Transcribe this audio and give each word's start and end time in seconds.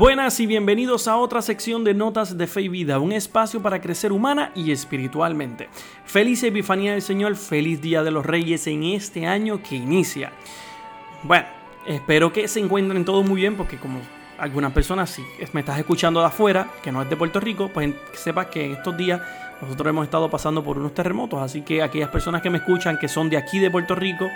Buenas 0.00 0.40
y 0.40 0.46
bienvenidos 0.46 1.08
a 1.08 1.18
otra 1.18 1.42
sección 1.42 1.84
de 1.84 1.92
Notas 1.92 2.38
de 2.38 2.46
Fe 2.46 2.62
y 2.62 2.68
Vida, 2.68 2.98
un 3.00 3.12
espacio 3.12 3.60
para 3.60 3.82
crecer 3.82 4.12
humana 4.12 4.50
y 4.54 4.72
espiritualmente. 4.72 5.68
Feliz 6.06 6.42
Epifanía 6.42 6.92
del 6.92 7.02
Señor, 7.02 7.36
feliz 7.36 7.82
Día 7.82 8.02
de 8.02 8.10
los 8.10 8.24
Reyes 8.24 8.66
en 8.66 8.82
este 8.82 9.26
año 9.26 9.62
que 9.62 9.76
inicia. 9.76 10.32
Bueno, 11.22 11.48
espero 11.86 12.32
que 12.32 12.48
se 12.48 12.60
encuentren 12.60 13.04
todos 13.04 13.26
muy 13.26 13.42
bien 13.42 13.58
porque 13.58 13.76
como 13.76 14.00
algunas 14.40 14.72
personas, 14.72 15.10
si 15.10 15.22
me 15.52 15.60
estás 15.60 15.78
escuchando 15.78 16.20
de 16.20 16.26
afuera, 16.26 16.68
que 16.82 16.90
no 16.90 17.02
es 17.02 17.10
de 17.10 17.16
Puerto 17.16 17.40
Rico, 17.40 17.70
pues 17.72 17.94
sepas 18.14 18.46
que 18.46 18.64
en 18.64 18.72
estos 18.72 18.96
días 18.96 19.20
nosotros 19.60 19.88
hemos 19.88 20.04
estado 20.04 20.30
pasando 20.30 20.64
por 20.64 20.78
unos 20.78 20.94
terremotos, 20.94 21.40
así 21.40 21.60
que 21.62 21.82
aquellas 21.82 22.08
personas 22.08 22.40
que 22.40 22.48
me 22.48 22.58
escuchan 22.58 22.98
que 22.98 23.08
son 23.08 23.28
de 23.28 23.36
aquí 23.36 23.58
de 23.58 23.70
Puerto 23.70 23.94
Rico, 23.94 24.28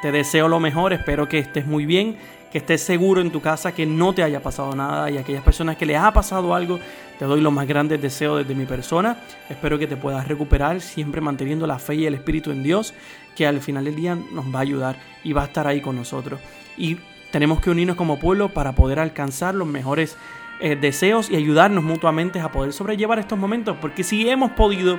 te 0.00 0.10
deseo 0.10 0.48
lo 0.48 0.58
mejor, 0.58 0.92
espero 0.92 1.28
que 1.28 1.38
estés 1.38 1.66
muy 1.66 1.84
bien 1.84 2.16
que 2.50 2.58
estés 2.58 2.82
seguro 2.82 3.20
en 3.20 3.30
tu 3.30 3.40
casa, 3.40 3.72
que 3.72 3.86
no 3.86 4.12
te 4.12 4.22
haya 4.22 4.42
pasado 4.42 4.74
nada 4.74 5.10
y 5.10 5.18
aquellas 5.18 5.42
personas 5.42 5.76
que 5.76 5.86
les 5.86 5.96
ha 5.96 6.12
pasado 6.12 6.54
algo, 6.54 6.80
te 7.18 7.24
doy 7.24 7.40
los 7.40 7.52
más 7.52 7.66
grandes 7.66 8.02
deseos 8.02 8.38
desde 8.38 8.54
mi 8.54 8.66
persona. 8.66 9.18
Espero 9.48 9.78
que 9.78 9.86
te 9.86 9.96
puedas 9.96 10.26
recuperar 10.26 10.80
siempre 10.80 11.20
manteniendo 11.20 11.66
la 11.66 11.78
fe 11.78 11.94
y 11.94 12.06
el 12.06 12.14
espíritu 12.14 12.50
en 12.50 12.62
Dios, 12.62 12.92
que 13.36 13.46
al 13.46 13.60
final 13.60 13.84
del 13.84 13.94
día 13.94 14.18
nos 14.32 14.52
va 14.52 14.58
a 14.58 14.62
ayudar 14.62 14.96
y 15.22 15.32
va 15.32 15.42
a 15.42 15.46
estar 15.46 15.66
ahí 15.66 15.80
con 15.80 15.94
nosotros. 15.94 16.40
Y 16.76 16.98
tenemos 17.30 17.60
que 17.60 17.70
unirnos 17.70 17.96
como 17.96 18.18
pueblo 18.18 18.50
para 18.50 18.72
poder 18.72 18.98
alcanzar 18.98 19.54
los 19.54 19.68
mejores 19.68 20.16
eh, 20.60 20.76
deseos 20.76 21.30
y 21.30 21.36
ayudarnos 21.36 21.82
mutuamente 21.82 22.40
a 22.40 22.50
poder 22.52 22.72
sobrellevar 22.72 23.18
estos 23.18 23.38
momentos, 23.38 23.76
porque 23.80 24.04
si 24.04 24.28
hemos 24.28 24.50
podido 24.52 24.98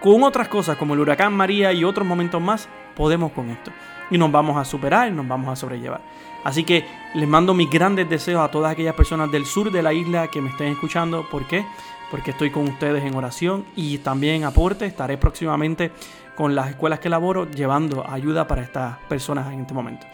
con 0.00 0.22
otras 0.22 0.48
cosas 0.48 0.76
como 0.76 0.94
el 0.94 1.00
huracán 1.00 1.32
María 1.32 1.72
y 1.72 1.84
otros 1.84 2.06
momentos 2.06 2.40
más, 2.40 2.68
podemos 2.94 3.32
con 3.32 3.50
esto. 3.50 3.70
Y 4.10 4.18
nos 4.18 4.32
vamos 4.32 4.56
a 4.56 4.64
superar 4.64 5.08
y 5.08 5.12
nos 5.12 5.26
vamos 5.28 5.50
a 5.50 5.56
sobrellevar. 5.56 6.00
Así 6.44 6.64
que 6.64 6.84
les 7.14 7.28
mando 7.28 7.54
mis 7.54 7.70
grandes 7.70 8.08
deseos 8.08 8.40
a 8.40 8.50
todas 8.50 8.72
aquellas 8.72 8.94
personas 8.94 9.30
del 9.30 9.44
sur 9.46 9.70
de 9.70 9.82
la 9.82 9.92
isla 9.92 10.28
que 10.28 10.40
me 10.40 10.50
estén 10.50 10.68
escuchando. 10.72 11.28
¿Por 11.30 11.46
qué? 11.46 11.64
Porque 12.10 12.30
estoy 12.32 12.50
con 12.50 12.68
ustedes 12.68 13.04
en 13.04 13.14
oración 13.14 13.64
y 13.76 13.98
también 13.98 14.44
aporte. 14.44 14.86
Estaré 14.86 15.18
próximamente 15.18 15.92
con 16.34 16.54
las 16.54 16.70
escuelas 16.70 17.00
que 17.00 17.08
laboro 17.08 17.50
llevando 17.50 18.08
ayuda 18.08 18.46
para 18.46 18.62
estas 18.62 18.96
personas 19.08 19.52
en 19.52 19.60
este 19.60 19.74
momento. 19.74 20.06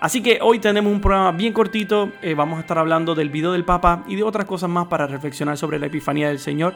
Así 0.00 0.22
que 0.22 0.38
hoy 0.42 0.58
tenemos 0.58 0.92
un 0.92 1.00
programa 1.00 1.32
bien 1.32 1.52
cortito. 1.52 2.10
Eh, 2.20 2.34
vamos 2.34 2.58
a 2.58 2.60
estar 2.60 2.76
hablando 2.78 3.14
del 3.14 3.30
video 3.30 3.52
del 3.52 3.64
Papa 3.64 4.04
y 4.06 4.16
de 4.16 4.22
otras 4.22 4.44
cosas 4.44 4.68
más 4.68 4.86
para 4.86 5.06
reflexionar 5.06 5.56
sobre 5.56 5.78
la 5.78 5.86
Epifanía 5.86 6.28
del 6.28 6.38
Señor. 6.38 6.74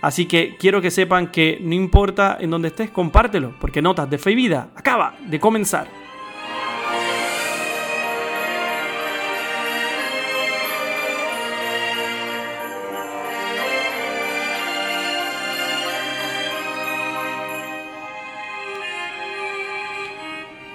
Así 0.00 0.26
que 0.26 0.56
quiero 0.58 0.80
que 0.80 0.90
sepan 0.90 1.26
que 1.26 1.58
no 1.60 1.74
importa 1.74 2.38
en 2.40 2.50
dónde 2.50 2.68
estés, 2.68 2.90
compártelo, 2.90 3.54
porque 3.60 3.82
Notas 3.82 4.08
de 4.08 4.16
Fe 4.16 4.32
y 4.32 4.34
Vida 4.34 4.70
acaba 4.74 5.14
de 5.26 5.38
comenzar. 5.38 5.88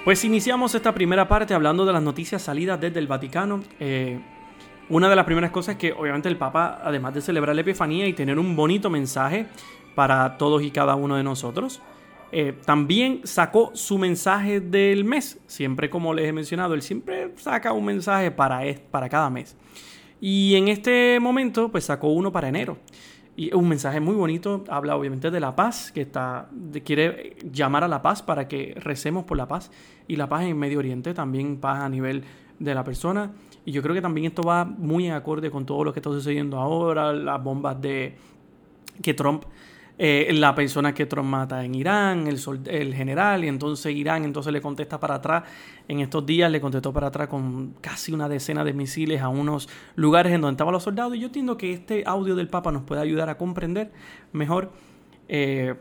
Pues 0.06 0.24
iniciamos 0.24 0.72
esta 0.72 0.94
primera 0.94 1.26
parte 1.26 1.52
hablando 1.52 1.84
de 1.84 1.92
las 1.92 2.00
noticias 2.00 2.40
salidas 2.40 2.80
desde 2.80 3.00
el 3.00 3.08
Vaticano. 3.08 3.64
Eh, 3.80 4.20
una 4.88 5.10
de 5.10 5.16
las 5.16 5.24
primeras 5.24 5.50
cosas 5.50 5.74
es 5.74 5.80
que 5.80 5.92
obviamente 5.92 6.28
el 6.28 6.36
Papa, 6.36 6.80
además 6.84 7.12
de 7.12 7.20
celebrar 7.20 7.56
la 7.56 7.62
Epifanía 7.62 8.06
y 8.06 8.12
tener 8.12 8.38
un 8.38 8.54
bonito 8.54 8.88
mensaje 8.88 9.46
para 9.96 10.38
todos 10.38 10.62
y 10.62 10.70
cada 10.70 10.94
uno 10.94 11.16
de 11.16 11.24
nosotros, 11.24 11.82
eh, 12.30 12.54
también 12.64 13.22
sacó 13.24 13.72
su 13.74 13.98
mensaje 13.98 14.60
del 14.60 15.04
mes. 15.04 15.40
Siempre, 15.48 15.90
como 15.90 16.14
les 16.14 16.28
he 16.28 16.32
mencionado, 16.32 16.74
él 16.74 16.82
siempre 16.82 17.32
saca 17.34 17.72
un 17.72 17.86
mensaje 17.86 18.30
para, 18.30 18.60
para 18.92 19.08
cada 19.08 19.28
mes. 19.28 19.56
Y 20.20 20.54
en 20.54 20.68
este 20.68 21.18
momento, 21.18 21.68
pues 21.72 21.82
sacó 21.82 22.10
uno 22.10 22.30
para 22.30 22.46
enero. 22.46 22.78
Y 23.36 23.54
un 23.54 23.68
mensaje 23.68 24.00
muy 24.00 24.14
bonito, 24.14 24.64
habla 24.68 24.96
obviamente 24.96 25.30
de 25.30 25.40
la 25.40 25.54
paz, 25.54 25.92
que 25.92 26.00
está, 26.00 26.48
quiere 26.84 27.36
llamar 27.52 27.84
a 27.84 27.88
la 27.88 28.00
paz 28.00 28.22
para 28.22 28.48
que 28.48 28.74
recemos 28.78 29.24
por 29.24 29.36
la 29.36 29.46
paz. 29.46 29.70
Y 30.08 30.16
la 30.16 30.26
paz 30.26 30.44
en 30.44 30.58
Medio 30.58 30.78
Oriente, 30.78 31.12
también 31.12 31.58
paz 31.58 31.80
a 31.80 31.88
nivel 31.90 32.24
de 32.58 32.74
la 32.74 32.82
persona. 32.82 33.32
Y 33.66 33.72
yo 33.72 33.82
creo 33.82 33.94
que 33.94 34.00
también 34.00 34.28
esto 34.28 34.42
va 34.42 34.64
muy 34.64 35.06
en 35.06 35.12
acorde 35.12 35.50
con 35.50 35.66
todo 35.66 35.84
lo 35.84 35.92
que 35.92 35.98
está 35.98 36.10
sucediendo 36.10 36.58
ahora, 36.58 37.12
las 37.12 37.42
bombas 37.42 37.78
de 37.78 38.16
que 39.02 39.12
Trump 39.12 39.44
eh, 39.98 40.30
la 40.34 40.54
persona 40.54 40.92
que 40.92 41.06
Trump 41.06 41.28
mata 41.28 41.64
en 41.64 41.74
Irán, 41.74 42.26
el, 42.26 42.38
el, 42.66 42.94
general, 42.94 43.44
y 43.44 43.48
entonces 43.48 43.94
Irán 43.94 44.24
entonces 44.24 44.52
le 44.52 44.60
contesta 44.60 45.00
para 45.00 45.14
atrás. 45.14 45.44
En 45.88 46.00
estos 46.00 46.26
días 46.26 46.50
le 46.50 46.60
contestó 46.60 46.92
para 46.92 47.06
atrás 47.06 47.28
con 47.28 47.74
casi 47.80 48.12
una 48.12 48.28
decena 48.28 48.62
de 48.62 48.74
misiles 48.74 49.22
a 49.22 49.28
unos 49.28 49.68
lugares 49.94 50.32
en 50.32 50.42
donde 50.42 50.52
estaban 50.52 50.74
los 50.74 50.82
soldados. 50.82 51.16
Y 51.16 51.20
yo 51.20 51.26
entiendo 51.26 51.56
que 51.56 51.72
este 51.72 52.02
audio 52.04 52.34
del 52.34 52.48
Papa 52.48 52.72
nos 52.72 52.82
puede 52.82 53.00
ayudar 53.00 53.30
a 53.30 53.38
comprender 53.38 53.90
mejor 54.32 54.70
eh, 55.28 55.74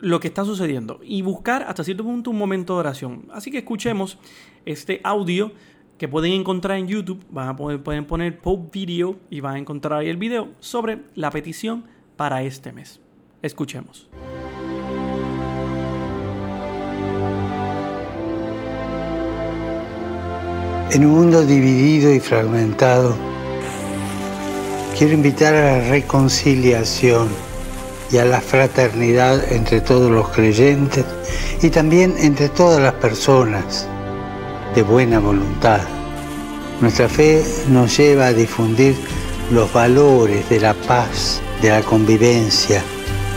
lo 0.00 0.20
que 0.20 0.28
está 0.28 0.44
sucediendo 0.44 1.00
y 1.02 1.22
buscar 1.22 1.62
hasta 1.62 1.82
cierto 1.82 2.04
punto 2.04 2.30
un 2.30 2.38
momento 2.38 2.74
de 2.74 2.80
oración. 2.80 3.26
Así 3.32 3.50
que 3.50 3.58
escuchemos 3.58 4.18
este 4.66 5.00
audio 5.02 5.52
que 5.96 6.08
pueden 6.08 6.32
encontrar 6.32 6.78
en 6.78 6.88
YouTube. 6.88 7.24
Van 7.30 7.48
a 7.48 7.56
pueden 7.56 8.04
poner 8.04 8.38
Pope 8.38 8.68
Video 8.72 9.18
y 9.30 9.40
van 9.40 9.54
a 9.56 9.58
encontrar 9.58 10.00
ahí 10.00 10.08
el 10.08 10.18
video 10.18 10.48
sobre 10.60 11.00
la 11.14 11.30
petición 11.30 11.84
para 12.16 12.42
este 12.42 12.72
mes. 12.72 13.00
Escuchemos. 13.42 14.06
En 20.92 21.06
un 21.06 21.12
mundo 21.12 21.46
dividido 21.46 22.12
y 22.12 22.18
fragmentado, 22.18 23.14
quiero 24.98 25.14
invitar 25.14 25.54
a 25.54 25.78
la 25.78 25.88
reconciliación 25.88 27.28
y 28.10 28.18
a 28.18 28.24
la 28.24 28.40
fraternidad 28.40 29.52
entre 29.52 29.80
todos 29.80 30.10
los 30.10 30.28
creyentes 30.30 31.04
y 31.62 31.70
también 31.70 32.16
entre 32.18 32.48
todas 32.48 32.82
las 32.82 32.94
personas 32.94 33.86
de 34.74 34.82
buena 34.82 35.20
voluntad. 35.20 35.80
Nuestra 36.80 37.08
fe 37.08 37.44
nos 37.68 37.96
lleva 37.96 38.26
a 38.26 38.32
difundir 38.32 38.96
los 39.52 39.72
valores 39.72 40.48
de 40.48 40.60
la 40.60 40.74
paz, 40.74 41.40
de 41.62 41.70
la 41.70 41.82
convivencia, 41.82 42.82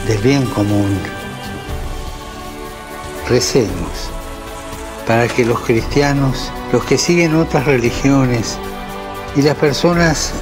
del 0.08 0.18
bien 0.20 0.46
común. 0.48 0.98
Recemos 3.30 4.10
para 5.08 5.28
que 5.28 5.46
los 5.46 5.60
cristianos, 5.62 6.52
los 6.72 6.84
que 6.86 6.98
siguen 6.98 7.36
otras 7.36 7.66
religiones 7.66 8.58
y 9.36 9.42
las 9.42 9.56
personas 9.56 10.34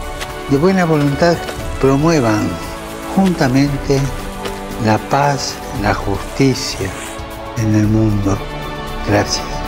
de 0.50 0.58
buena 0.58 0.86
voluntad 0.86 1.36
promuevan 1.80 2.50
juntamente 3.16 4.00
la 4.86 4.98
paz, 4.98 5.56
la 5.82 5.94
justicia 5.94 6.90
en 7.58 7.76
el 7.76 7.88
mundo. 7.88 8.38
Gracias. 9.08 9.61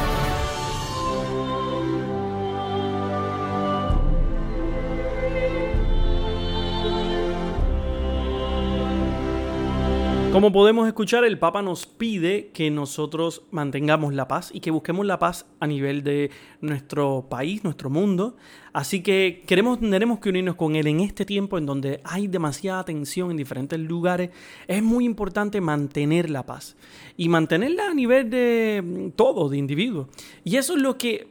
Como 10.33 10.51
podemos 10.51 10.87
escuchar, 10.87 11.23
el 11.25 11.37
Papa 11.37 11.61
nos 11.61 11.85
pide 11.85 12.49
que 12.55 12.71
nosotros 12.71 13.43
mantengamos 13.51 14.15
la 14.15 14.27
paz 14.27 14.49
y 14.51 14.61
que 14.61 14.71
busquemos 14.71 15.05
la 15.05 15.19
paz 15.19 15.45
a 15.59 15.67
nivel 15.67 16.03
de 16.03 16.31
nuestro 16.59 17.27
país, 17.29 17.63
nuestro 17.63 17.91
mundo. 17.91 18.35
Así 18.73 19.03
que 19.03 19.43
queremos, 19.45 19.79
tendremos 19.79 20.17
que 20.17 20.29
unirnos 20.29 20.55
con 20.55 20.75
Él 20.75 20.87
en 20.87 21.01
este 21.01 21.23
tiempo 21.23 21.59
en 21.59 21.67
donde 21.67 22.01
hay 22.03 22.25
demasiada 22.25 22.83
tensión 22.83 23.29
en 23.29 23.37
diferentes 23.37 23.79
lugares. 23.79 24.31
Es 24.67 24.81
muy 24.81 25.05
importante 25.05 25.61
mantener 25.61 26.31
la 26.31 26.47
paz 26.47 26.75
y 27.15 27.29
mantenerla 27.29 27.91
a 27.91 27.93
nivel 27.93 28.31
de 28.31 29.11
todo, 29.15 29.49
de 29.49 29.57
individuo. 29.59 30.09
Y 30.43 30.55
eso 30.55 30.73
es 30.73 30.81
lo 30.81 30.97
que 30.97 31.27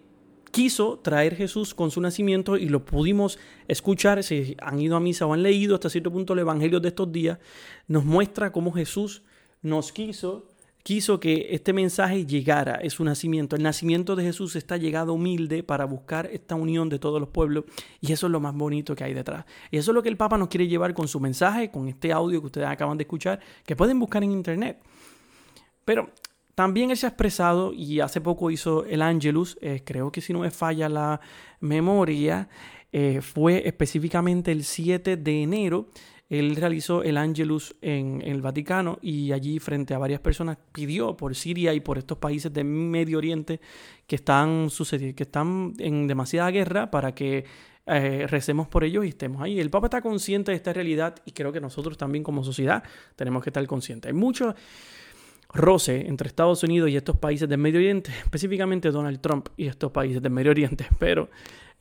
quiso 0.52 1.00
traer 1.00 1.34
Jesús 1.34 1.75
con 1.75 1.90
su 1.90 2.00
nacimiento 2.00 2.56
y 2.56 2.69
lo 2.69 2.84
pudimos 2.84 3.38
escuchar, 3.66 4.22
si 4.22 4.54
han 4.60 4.78
ido 4.78 4.96
a 4.96 5.00
misa 5.00 5.26
o 5.26 5.32
han 5.32 5.43
leído 5.43 5.75
hasta 5.75 5.90
cierto 5.90 6.12
punto 6.12 6.34
el 6.34 6.40
Evangelio 6.40 6.78
de 6.78 6.88
estos 6.88 7.10
días, 7.10 7.38
nos 7.88 8.04
muestra 8.04 8.52
cómo 8.52 8.70
Jesús 8.70 9.22
nos 9.62 9.93
quiso, 9.93 10.49
quiso 10.82 11.19
que 11.20 11.49
este 11.50 11.72
mensaje 11.72 12.26
llegara, 12.26 12.75
es 12.75 12.93
su 12.93 13.04
nacimiento. 13.04 13.56
El 13.56 13.62
nacimiento 13.62 14.14
de 14.14 14.25
Jesús 14.25 14.54
está 14.54 14.76
llegado 14.76 15.14
humilde 15.14 15.62
para 15.62 15.87
buscar 15.87 16.28
esta 16.32 16.55
unión 16.55 16.90
de 16.90 16.98
todos 16.98 17.19
los 17.19 17.31
pueblos 17.31 17.64
y 18.00 18.12
eso 18.12 18.26
es 18.26 18.32
lo 18.32 18.40
más 18.40 18.55
bonito 18.55 18.94
que 18.94 19.05
hay 19.05 19.14
detrás. 19.14 19.46
Y 19.70 19.78
eso 19.78 19.90
es 19.90 19.94
lo 19.94 20.02
que 20.02 20.10
el 20.10 20.19
Papa 20.19 20.37
nos 20.37 20.48
quiere 20.48 20.69
llevar 20.69 20.93
con 20.93 21.08
su 21.08 21.19
mensaje, 21.19 21.70
con 21.70 21.88
este 21.88 22.12
audio 22.12 22.40
que 22.40 22.46
ustedes 22.46 22.69
acaban 22.69 22.98
de 22.98 23.02
escuchar, 23.02 23.40
que 23.64 23.75
pueden 23.75 23.98
buscar 23.98 24.22
en 24.22 24.32
internet. 24.32 24.78
Pero 25.84 26.10
también 26.54 26.90
él 26.90 26.96
se 26.96 27.06
ha 27.06 27.10
expresado 27.10 27.72
y 27.72 28.00
hace 28.00 28.20
poco 28.20 28.50
hizo 28.50 28.84
el 28.84 29.02
Angelus, 29.02 29.58
eh, 29.60 29.82
creo 29.84 30.12
que 30.12 30.20
si 30.20 30.32
no 30.32 30.40
me 30.40 30.50
falla 30.50 30.88
la 30.88 31.20
memoria, 31.60 32.49
eh, 32.93 33.20
fue 33.22 33.66
específicamente 33.66 34.52
el 34.52 34.64
7 34.64 35.16
de 35.16 35.43
enero. 35.43 35.88
Él 36.28 36.56
realizó 36.56 37.02
el 37.02 37.16
Angelus 37.16 37.75
en, 37.82 38.22
el 38.25 38.40
Vaticano 38.40 38.99
y 39.02 39.32
allí 39.32 39.58
frente 39.58 39.94
a 39.94 39.99
varias 39.99 40.20
personas 40.20 40.58
pidió 40.72 41.16
por 41.16 41.34
Siria 41.34 41.75
y 41.75 41.81
por 41.81 41.99
estos 41.99 42.19
países 42.19 42.52
del 42.52 42.64
Medio 42.64 43.19
Oriente 43.19 43.60
que 44.06 44.16
están, 44.16 44.69
que 44.88 45.22
están 45.22 45.75
en 45.78 46.06
demasiada 46.06 46.50
guerra 46.50 46.90
para 46.90 47.14
que 47.14 47.44
eh, 47.84 48.26
recemos 48.28 48.69
por 48.69 48.84
ellos 48.84 49.05
y 49.05 49.08
estemos 49.08 49.43
ahí. 49.43 49.58
El 49.58 49.70
Papa 49.70 49.87
está 49.87 50.00
consciente 50.00 50.52
de 50.52 50.56
esta 50.56 50.72
realidad 50.72 51.16
y 51.25 51.32
creo 51.32 51.52
que 51.52 51.60
nosotros 51.60 51.98
también 51.98 52.22
como 52.22 52.44
sociedad 52.44 52.82
tenemos 53.16 53.43
que 53.43 53.50
estar 53.50 53.66
conscientes. 53.66 54.08
Hay 54.08 54.19
mucho 54.19 54.55
roce 55.54 56.06
entre 56.08 56.28
Estados 56.28 56.62
Unidos 56.62 56.90
y 56.90 56.96
estos 56.96 57.16
países 57.16 57.49
del 57.49 57.58
Medio 57.58 57.78
Oriente, 57.78 58.10
específicamente 58.22 58.90
Donald 58.90 59.20
Trump 59.20 59.49
y 59.56 59.66
estos 59.66 59.93
países 59.93 60.22
del 60.22 60.32
Medio 60.32 60.50
Oriente, 60.50 60.87
pero 60.99 61.28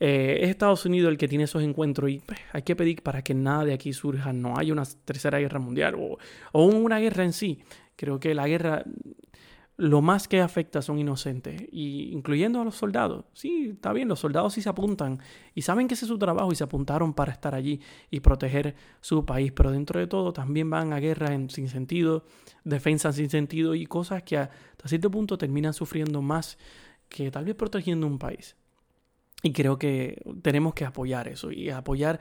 eh, 0.00 0.40
es 0.42 0.50
Estados 0.50 0.84
Unidos 0.84 1.10
el 1.10 1.18
que 1.18 1.28
tiene 1.28 1.44
esos 1.44 1.62
encuentros 1.62 2.10
y 2.10 2.18
pues, 2.18 2.38
hay 2.52 2.62
que 2.62 2.76
pedir 2.76 3.02
para 3.02 3.22
que 3.22 3.34
nada 3.34 3.64
de 3.64 3.72
aquí 3.72 3.92
surja, 3.92 4.32
no 4.32 4.58
haya 4.58 4.72
una 4.72 4.84
tercera 5.04 5.38
guerra 5.38 5.58
mundial 5.58 5.94
o, 5.94 6.18
o 6.52 6.64
una 6.64 6.98
guerra 6.98 7.24
en 7.24 7.32
sí. 7.32 7.60
Creo 7.96 8.18
que 8.18 8.34
la 8.34 8.48
guerra 8.48 8.84
lo 9.82 10.00
más 10.00 10.28
que 10.28 10.40
afecta 10.40 10.80
son 10.80 11.00
inocentes, 11.00 11.60
y 11.72 12.12
incluyendo 12.12 12.60
a 12.60 12.64
los 12.64 12.76
soldados. 12.76 13.24
Sí, 13.32 13.70
está 13.74 13.92
bien, 13.92 14.06
los 14.06 14.20
soldados 14.20 14.52
sí 14.52 14.62
se 14.62 14.68
apuntan 14.68 15.18
y 15.56 15.62
saben 15.62 15.88
que 15.88 15.94
ese 15.94 16.04
es 16.04 16.08
su 16.08 16.18
trabajo 16.18 16.52
y 16.52 16.54
se 16.54 16.62
apuntaron 16.62 17.12
para 17.14 17.32
estar 17.32 17.52
allí 17.56 17.80
y 18.08 18.20
proteger 18.20 18.76
su 19.00 19.26
país, 19.26 19.50
pero 19.50 19.72
dentro 19.72 19.98
de 19.98 20.06
todo 20.06 20.32
también 20.32 20.70
van 20.70 20.92
a 20.92 21.00
guerra 21.00 21.34
en, 21.34 21.50
sin 21.50 21.68
sentido, 21.68 22.24
defensa 22.62 23.12
sin 23.12 23.28
sentido 23.28 23.74
y 23.74 23.86
cosas 23.86 24.22
que 24.22 24.36
hasta 24.36 24.86
cierto 24.86 25.10
punto 25.10 25.36
terminan 25.36 25.74
sufriendo 25.74 26.22
más 26.22 26.58
que 27.08 27.32
tal 27.32 27.44
vez 27.44 27.56
protegiendo 27.56 28.06
un 28.06 28.20
país. 28.20 28.54
Y 29.42 29.52
creo 29.52 29.80
que 29.80 30.22
tenemos 30.42 30.74
que 30.74 30.84
apoyar 30.84 31.26
eso 31.26 31.50
y 31.50 31.70
apoyar 31.70 32.20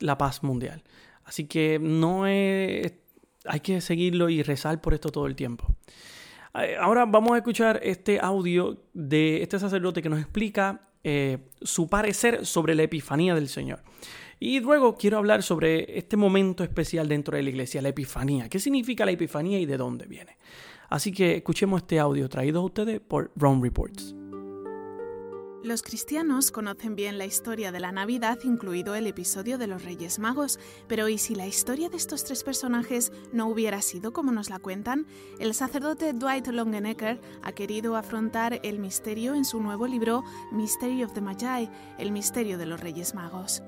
la 0.00 0.18
paz 0.18 0.42
mundial. 0.42 0.82
Así 1.22 1.46
que 1.46 1.78
no 1.78 2.26
es, 2.26 2.94
hay 3.44 3.60
que 3.60 3.80
seguirlo 3.80 4.28
y 4.28 4.42
rezar 4.42 4.80
por 4.80 4.92
esto 4.92 5.10
todo 5.10 5.28
el 5.28 5.36
tiempo. 5.36 5.68
Ahora 6.52 7.06
vamos 7.06 7.32
a 7.32 7.36
escuchar 7.36 7.80
este 7.82 8.18
audio 8.20 8.82
de 8.92 9.42
este 9.42 9.58
sacerdote 9.58 10.02
que 10.02 10.08
nos 10.08 10.18
explica 10.18 10.88
eh, 11.04 11.38
su 11.62 11.88
parecer 11.88 12.44
sobre 12.44 12.74
la 12.74 12.82
Epifanía 12.82 13.34
del 13.34 13.48
Señor. 13.48 13.82
Y 14.38 14.60
luego 14.60 14.96
quiero 14.96 15.18
hablar 15.18 15.42
sobre 15.42 15.98
este 15.98 16.16
momento 16.16 16.64
especial 16.64 17.08
dentro 17.08 17.36
de 17.36 17.42
la 17.42 17.50
iglesia, 17.50 17.82
la 17.82 17.90
Epifanía. 17.90 18.48
¿Qué 18.48 18.58
significa 18.58 19.04
la 19.04 19.12
Epifanía 19.12 19.60
y 19.60 19.66
de 19.66 19.76
dónde 19.76 20.06
viene? 20.06 20.38
Así 20.88 21.12
que 21.12 21.36
escuchemos 21.36 21.82
este 21.82 22.00
audio 22.00 22.28
traído 22.28 22.60
a 22.60 22.64
ustedes 22.64 23.00
por 23.00 23.30
Rome 23.36 23.62
Reports. 23.62 24.19
Los 25.62 25.82
cristianos 25.82 26.50
conocen 26.52 26.96
bien 26.96 27.18
la 27.18 27.26
historia 27.26 27.70
de 27.70 27.80
la 27.80 27.92
Navidad, 27.92 28.38
incluido 28.44 28.94
el 28.94 29.06
episodio 29.06 29.58
de 29.58 29.66
los 29.66 29.84
Reyes 29.84 30.18
Magos, 30.18 30.58
pero 30.88 31.06
¿y 31.10 31.18
si 31.18 31.34
la 31.34 31.46
historia 31.46 31.90
de 31.90 31.98
estos 31.98 32.24
tres 32.24 32.44
personajes 32.44 33.12
no 33.30 33.46
hubiera 33.46 33.82
sido 33.82 34.14
como 34.14 34.32
nos 34.32 34.48
la 34.48 34.58
cuentan? 34.58 35.06
El 35.38 35.52
sacerdote 35.52 36.14
Dwight 36.14 36.46
Longenecker 36.46 37.20
ha 37.42 37.52
querido 37.52 37.96
afrontar 37.96 38.58
el 38.62 38.78
misterio 38.78 39.34
en 39.34 39.44
su 39.44 39.60
nuevo 39.60 39.86
libro 39.86 40.24
Mystery 40.50 41.04
of 41.04 41.12
the 41.12 41.20
Magi, 41.20 41.68
el 41.98 42.10
misterio 42.10 42.56
de 42.56 42.64
los 42.64 42.80
Reyes 42.80 43.14
Magos. 43.14 43.62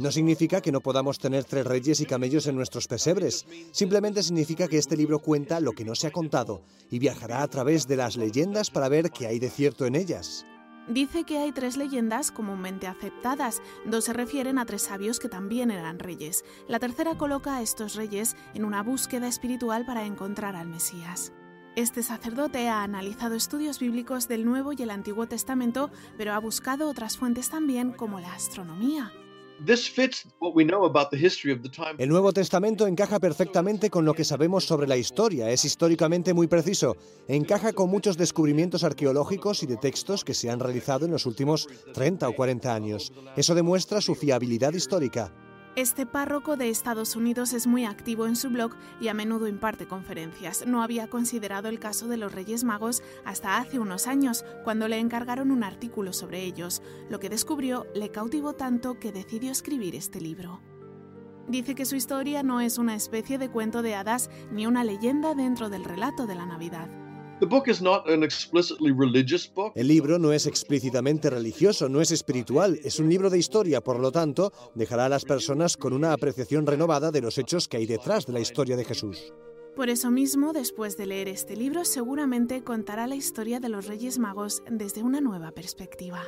No 0.00 0.12
significa 0.12 0.60
que 0.60 0.72
no 0.72 0.80
podamos 0.80 1.18
tener 1.18 1.44
tres 1.44 1.66
reyes 1.66 2.00
y 2.00 2.06
camellos 2.06 2.46
en 2.46 2.56
nuestros 2.56 2.88
pesebres. 2.88 3.46
Simplemente 3.72 4.22
significa 4.22 4.68
que 4.68 4.78
este 4.78 4.96
libro 4.96 5.18
cuenta 5.18 5.60
lo 5.60 5.72
que 5.72 5.84
no 5.84 5.94
se 5.94 6.06
ha 6.06 6.10
contado 6.10 6.62
y 6.90 6.98
viajará 6.98 7.42
a 7.42 7.48
través 7.48 7.86
de 7.86 7.96
las 7.96 8.16
leyendas 8.16 8.70
para 8.70 8.88
ver 8.88 9.10
qué 9.10 9.26
hay 9.26 9.38
de 9.38 9.50
cierto 9.50 9.86
en 9.86 9.94
ellas. 9.94 10.46
Dice 10.88 11.24
que 11.24 11.38
hay 11.38 11.52
tres 11.52 11.76
leyendas 11.76 12.32
comúnmente 12.32 12.86
aceptadas. 12.86 13.62
Dos 13.84 14.06
se 14.06 14.12
refieren 14.12 14.58
a 14.58 14.66
tres 14.66 14.82
sabios 14.82 15.20
que 15.20 15.28
también 15.28 15.70
eran 15.70 15.98
reyes. 15.98 16.44
La 16.66 16.80
tercera 16.80 17.16
coloca 17.16 17.56
a 17.56 17.62
estos 17.62 17.94
reyes 17.94 18.36
en 18.54 18.64
una 18.64 18.82
búsqueda 18.82 19.28
espiritual 19.28 19.84
para 19.86 20.04
encontrar 20.04 20.56
al 20.56 20.66
Mesías. 20.66 21.32
Este 21.76 22.02
sacerdote 22.02 22.68
ha 22.68 22.82
analizado 22.82 23.36
estudios 23.36 23.78
bíblicos 23.78 24.26
del 24.26 24.44
Nuevo 24.44 24.72
y 24.72 24.82
el 24.82 24.90
Antiguo 24.90 25.28
Testamento, 25.28 25.90
pero 26.18 26.32
ha 26.32 26.38
buscado 26.40 26.88
otras 26.88 27.16
fuentes 27.16 27.48
también 27.48 27.92
como 27.92 28.18
la 28.18 28.34
astronomía. 28.34 29.12
El 31.98 32.08
Nuevo 32.08 32.32
Testamento 32.32 32.86
encaja 32.86 33.20
perfectamente 33.20 33.90
con 33.90 34.04
lo 34.04 34.14
que 34.14 34.24
sabemos 34.24 34.64
sobre 34.64 34.88
la 34.88 34.96
historia, 34.96 35.50
es 35.50 35.64
históricamente 35.64 36.34
muy 36.34 36.48
preciso, 36.48 36.96
encaja 37.28 37.72
con 37.72 37.88
muchos 37.88 38.16
descubrimientos 38.16 38.82
arqueológicos 38.82 39.62
y 39.62 39.66
de 39.66 39.76
textos 39.76 40.24
que 40.24 40.34
se 40.34 40.50
han 40.50 40.60
realizado 40.60 41.04
en 41.04 41.12
los 41.12 41.26
últimos 41.26 41.68
30 41.94 42.28
o 42.28 42.34
40 42.34 42.74
años. 42.74 43.12
Eso 43.36 43.54
demuestra 43.54 44.00
su 44.00 44.16
fiabilidad 44.16 44.72
histórica. 44.72 45.32
Este 45.76 46.04
párroco 46.04 46.56
de 46.56 46.68
Estados 46.68 47.14
Unidos 47.14 47.52
es 47.52 47.68
muy 47.68 47.84
activo 47.84 48.26
en 48.26 48.34
su 48.34 48.50
blog 48.50 48.74
y 49.00 49.06
a 49.06 49.14
menudo 49.14 49.46
imparte 49.46 49.86
conferencias. 49.86 50.66
No 50.66 50.82
había 50.82 51.08
considerado 51.08 51.68
el 51.68 51.78
caso 51.78 52.08
de 52.08 52.16
los 52.16 52.32
Reyes 52.32 52.64
Magos 52.64 53.04
hasta 53.24 53.56
hace 53.56 53.78
unos 53.78 54.08
años, 54.08 54.44
cuando 54.64 54.88
le 54.88 54.98
encargaron 54.98 55.52
un 55.52 55.62
artículo 55.62 56.12
sobre 56.12 56.42
ellos. 56.42 56.82
Lo 57.08 57.20
que 57.20 57.28
descubrió 57.28 57.86
le 57.94 58.10
cautivó 58.10 58.54
tanto 58.54 58.98
que 58.98 59.12
decidió 59.12 59.52
escribir 59.52 59.94
este 59.94 60.20
libro. 60.20 60.60
Dice 61.46 61.76
que 61.76 61.86
su 61.86 61.94
historia 61.94 62.42
no 62.42 62.60
es 62.60 62.76
una 62.76 62.96
especie 62.96 63.38
de 63.38 63.48
cuento 63.48 63.80
de 63.82 63.94
hadas 63.94 64.28
ni 64.50 64.66
una 64.66 64.82
leyenda 64.82 65.34
dentro 65.34 65.70
del 65.70 65.84
relato 65.84 66.26
de 66.26 66.34
la 66.34 66.46
Navidad. 66.46 66.88
El 69.74 69.88
libro 69.88 70.18
no 70.18 70.32
es 70.32 70.46
explícitamente 70.46 71.30
religioso, 71.30 71.88
no 71.88 72.00
es 72.00 72.10
espiritual, 72.10 72.78
es 72.84 72.98
un 72.98 73.08
libro 73.08 73.30
de 73.30 73.38
historia, 73.38 73.80
por 73.80 73.98
lo 73.98 74.12
tanto, 74.12 74.52
dejará 74.74 75.06
a 75.06 75.08
las 75.08 75.24
personas 75.24 75.76
con 75.76 75.92
una 75.92 76.12
apreciación 76.12 76.66
renovada 76.66 77.10
de 77.10 77.20
los 77.20 77.38
hechos 77.38 77.68
que 77.68 77.78
hay 77.78 77.86
detrás 77.86 78.26
de 78.26 78.32
la 78.32 78.40
historia 78.40 78.76
de 78.76 78.84
Jesús. 78.84 79.32
Por 79.76 79.88
eso 79.88 80.10
mismo, 80.10 80.52
después 80.52 80.96
de 80.96 81.06
leer 81.06 81.28
este 81.28 81.56
libro, 81.56 81.84
seguramente 81.84 82.62
contará 82.62 83.06
la 83.06 83.14
historia 83.14 83.60
de 83.60 83.68
los 83.68 83.86
Reyes 83.86 84.18
Magos 84.18 84.62
desde 84.68 85.02
una 85.02 85.20
nueva 85.20 85.52
perspectiva. 85.52 86.22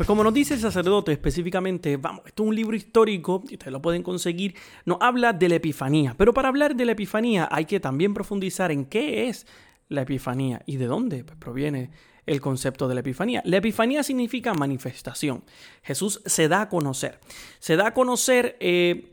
Pues 0.00 0.06
como 0.06 0.24
nos 0.24 0.32
dice 0.32 0.54
el 0.54 0.60
sacerdote 0.60 1.12
específicamente, 1.12 1.98
vamos, 1.98 2.22
esto 2.24 2.42
es 2.42 2.48
un 2.48 2.54
libro 2.54 2.74
histórico, 2.74 3.44
y 3.50 3.56
ustedes 3.56 3.70
lo 3.70 3.82
pueden 3.82 4.02
conseguir, 4.02 4.54
nos 4.86 4.96
habla 5.02 5.34
de 5.34 5.46
la 5.46 5.56
Epifanía. 5.56 6.14
Pero 6.16 6.32
para 6.32 6.48
hablar 6.48 6.74
de 6.74 6.86
la 6.86 6.92
Epifanía 6.92 7.46
hay 7.52 7.66
que 7.66 7.80
también 7.80 8.14
profundizar 8.14 8.72
en 8.72 8.86
qué 8.86 9.28
es 9.28 9.46
la 9.90 10.00
Epifanía 10.00 10.62
y 10.64 10.78
de 10.78 10.86
dónde 10.86 11.22
pues, 11.22 11.36
proviene 11.36 11.90
el 12.24 12.40
concepto 12.40 12.88
de 12.88 12.94
la 12.94 13.00
Epifanía. 13.00 13.42
La 13.44 13.58
Epifanía 13.58 14.02
significa 14.02 14.54
manifestación. 14.54 15.44
Jesús 15.82 16.22
se 16.24 16.48
da 16.48 16.62
a 16.62 16.68
conocer. 16.70 17.20
Se 17.58 17.76
da 17.76 17.88
a 17.88 17.92
conocer, 17.92 18.56
eh, 18.58 19.12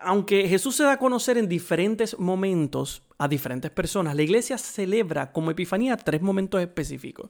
aunque 0.00 0.48
Jesús 0.48 0.76
se 0.76 0.84
da 0.84 0.92
a 0.92 0.98
conocer 0.98 1.36
en 1.36 1.50
diferentes 1.50 2.18
momentos 2.18 3.02
a 3.18 3.28
diferentes 3.28 3.70
personas, 3.70 4.16
la 4.16 4.22
iglesia 4.22 4.56
celebra 4.56 5.32
como 5.32 5.50
Epifanía 5.50 5.98
tres 5.98 6.22
momentos 6.22 6.62
específicos. 6.62 7.28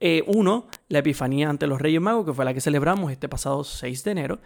Eh, 0.00 0.22
uno, 0.26 0.66
la 0.88 0.98
Epifanía 0.98 1.48
ante 1.48 1.66
los 1.66 1.80
Reyes 1.80 2.00
Magos, 2.00 2.26
que 2.26 2.34
fue 2.34 2.44
la 2.44 2.54
que 2.54 2.60
celebramos 2.60 3.10
este 3.10 3.28
pasado 3.28 3.64
6 3.64 4.04
de 4.04 4.10
enero. 4.10 4.38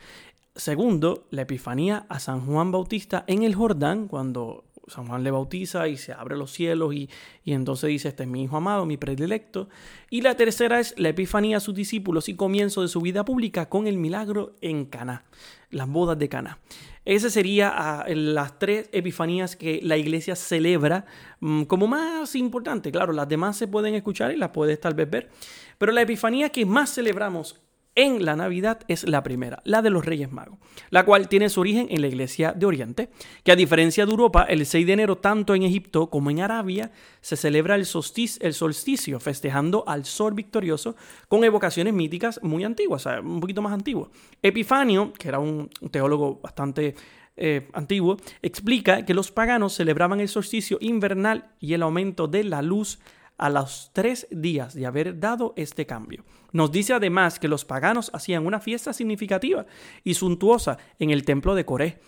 Segundo, 0.54 1.26
la 1.30 1.42
Epifanía 1.42 2.06
a 2.08 2.20
San 2.20 2.46
Juan 2.46 2.70
Bautista 2.70 3.24
en 3.26 3.42
el 3.42 3.54
Jordán, 3.54 4.08
cuando 4.08 4.64
San 4.90 5.06
Juan 5.06 5.24
le 5.24 5.30
bautiza 5.30 5.88
y 5.88 5.96
se 5.96 6.12
abre 6.12 6.36
los 6.36 6.50
cielos 6.52 6.94
y, 6.94 7.08
y, 7.44 7.52
entonces 7.52 7.88
dice, 7.88 8.08
este 8.08 8.24
es 8.24 8.28
mi 8.28 8.44
hijo 8.44 8.56
amado, 8.56 8.86
mi 8.86 8.96
predilecto. 8.96 9.68
Y 10.10 10.20
la 10.20 10.34
tercera 10.34 10.80
es 10.80 10.94
la 10.98 11.08
epifanía 11.08 11.58
a 11.58 11.60
sus 11.60 11.74
discípulos 11.74 12.28
y 12.28 12.34
comienzo 12.34 12.82
de 12.82 12.88
su 12.88 13.00
vida 13.00 13.24
pública 13.24 13.68
con 13.68 13.86
el 13.86 13.96
milagro 13.96 14.56
en 14.60 14.84
Caná, 14.84 15.24
las 15.70 15.88
bodas 15.88 16.18
de 16.18 16.28
Caná. 16.28 16.58
Ese 17.04 17.30
sería 17.30 17.72
ah, 17.74 18.04
las 18.08 18.58
tres 18.58 18.90
epifanías 18.92 19.56
que 19.56 19.80
la 19.82 19.96
iglesia 19.96 20.36
celebra 20.36 21.06
mm, 21.40 21.62
como 21.62 21.86
más 21.86 22.34
importante. 22.34 22.92
Claro, 22.92 23.12
las 23.12 23.28
demás 23.28 23.56
se 23.56 23.66
pueden 23.66 23.94
escuchar 23.94 24.32
y 24.32 24.36
las 24.36 24.50
puedes 24.50 24.80
tal 24.80 24.94
vez 24.94 25.08
ver, 25.08 25.30
pero 25.78 25.92
la 25.92 26.02
epifanía 26.02 26.50
que 26.50 26.66
más 26.66 26.94
celebramos 26.94 27.60
en 27.94 28.24
la 28.24 28.36
Navidad 28.36 28.80
es 28.88 29.04
la 29.04 29.22
primera, 29.22 29.60
la 29.64 29.82
de 29.82 29.90
los 29.90 30.04
Reyes 30.04 30.30
Magos, 30.30 30.58
la 30.90 31.04
cual 31.04 31.28
tiene 31.28 31.48
su 31.48 31.60
origen 31.60 31.88
en 31.90 32.02
la 32.02 32.08
Iglesia 32.08 32.52
de 32.52 32.66
Oriente, 32.66 33.10
que 33.42 33.52
a 33.52 33.56
diferencia 33.56 34.06
de 34.06 34.10
Europa, 34.10 34.44
el 34.44 34.64
6 34.64 34.86
de 34.86 34.92
enero 34.92 35.18
tanto 35.18 35.54
en 35.54 35.64
Egipto 35.64 36.08
como 36.08 36.30
en 36.30 36.40
Arabia 36.40 36.92
se 37.20 37.36
celebra 37.36 37.74
el 37.74 37.86
solsticio, 37.86 39.20
festejando 39.20 39.84
al 39.86 40.04
sol 40.04 40.34
victorioso 40.34 40.96
con 41.28 41.44
evocaciones 41.44 41.92
míticas 41.92 42.40
muy 42.42 42.64
antiguas, 42.64 43.06
un 43.06 43.40
poquito 43.40 43.62
más 43.62 43.72
antiguas. 43.72 44.10
Epifanio, 44.42 45.12
que 45.12 45.28
era 45.28 45.38
un 45.38 45.68
teólogo 45.90 46.40
bastante 46.42 46.94
eh, 47.36 47.68
antiguo, 47.72 48.18
explica 48.42 49.04
que 49.04 49.14
los 49.14 49.30
paganos 49.30 49.74
celebraban 49.74 50.20
el 50.20 50.28
solsticio 50.28 50.78
invernal 50.80 51.50
y 51.58 51.74
el 51.74 51.82
aumento 51.82 52.28
de 52.28 52.44
la 52.44 52.60
luz 52.60 52.98
a 53.40 53.48
los 53.48 53.90
tres 53.94 54.26
días 54.30 54.74
de 54.74 54.84
haber 54.84 55.18
dado 55.18 55.54
este 55.56 55.86
cambio. 55.86 56.24
Nos 56.52 56.70
dice 56.70 56.92
además 56.92 57.38
que 57.38 57.48
los 57.48 57.64
paganos 57.64 58.10
hacían 58.12 58.44
una 58.44 58.60
fiesta 58.60 58.92
significativa 58.92 59.64
y 60.04 60.12
suntuosa 60.12 60.76
en 60.98 61.08
el 61.08 61.24
templo 61.24 61.54
de 61.54 61.64
Coré. 61.64 62.00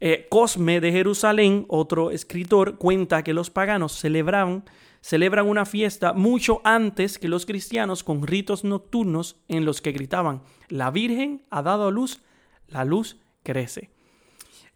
Eh, 0.00 0.26
Cosme 0.28 0.80
de 0.80 0.90
Jerusalén, 0.90 1.64
otro 1.68 2.10
escritor, 2.10 2.76
cuenta 2.76 3.22
que 3.22 3.34
los 3.34 3.50
paganos 3.50 3.92
celebraban, 3.92 4.64
celebran 5.00 5.46
una 5.46 5.64
fiesta 5.64 6.12
mucho 6.12 6.60
antes 6.64 7.20
que 7.20 7.28
los 7.28 7.46
cristianos 7.46 8.02
con 8.02 8.26
ritos 8.26 8.64
nocturnos 8.64 9.36
en 9.46 9.64
los 9.64 9.80
que 9.80 9.92
gritaban, 9.92 10.42
la 10.68 10.90
Virgen 10.90 11.44
ha 11.50 11.62
dado 11.62 11.86
a 11.86 11.92
luz, 11.92 12.20
la 12.66 12.84
luz 12.84 13.20
crece. 13.44 13.90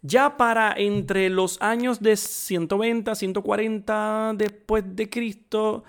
Ya 0.07 0.37
para 0.37 0.71
entre 0.77 1.31
los 1.31 1.59
años 1.63 1.99
de 1.99 2.15
120, 2.15 3.15
140 3.15 4.33
después 4.37 4.83
de 4.95 5.09
Cristo, 5.09 5.83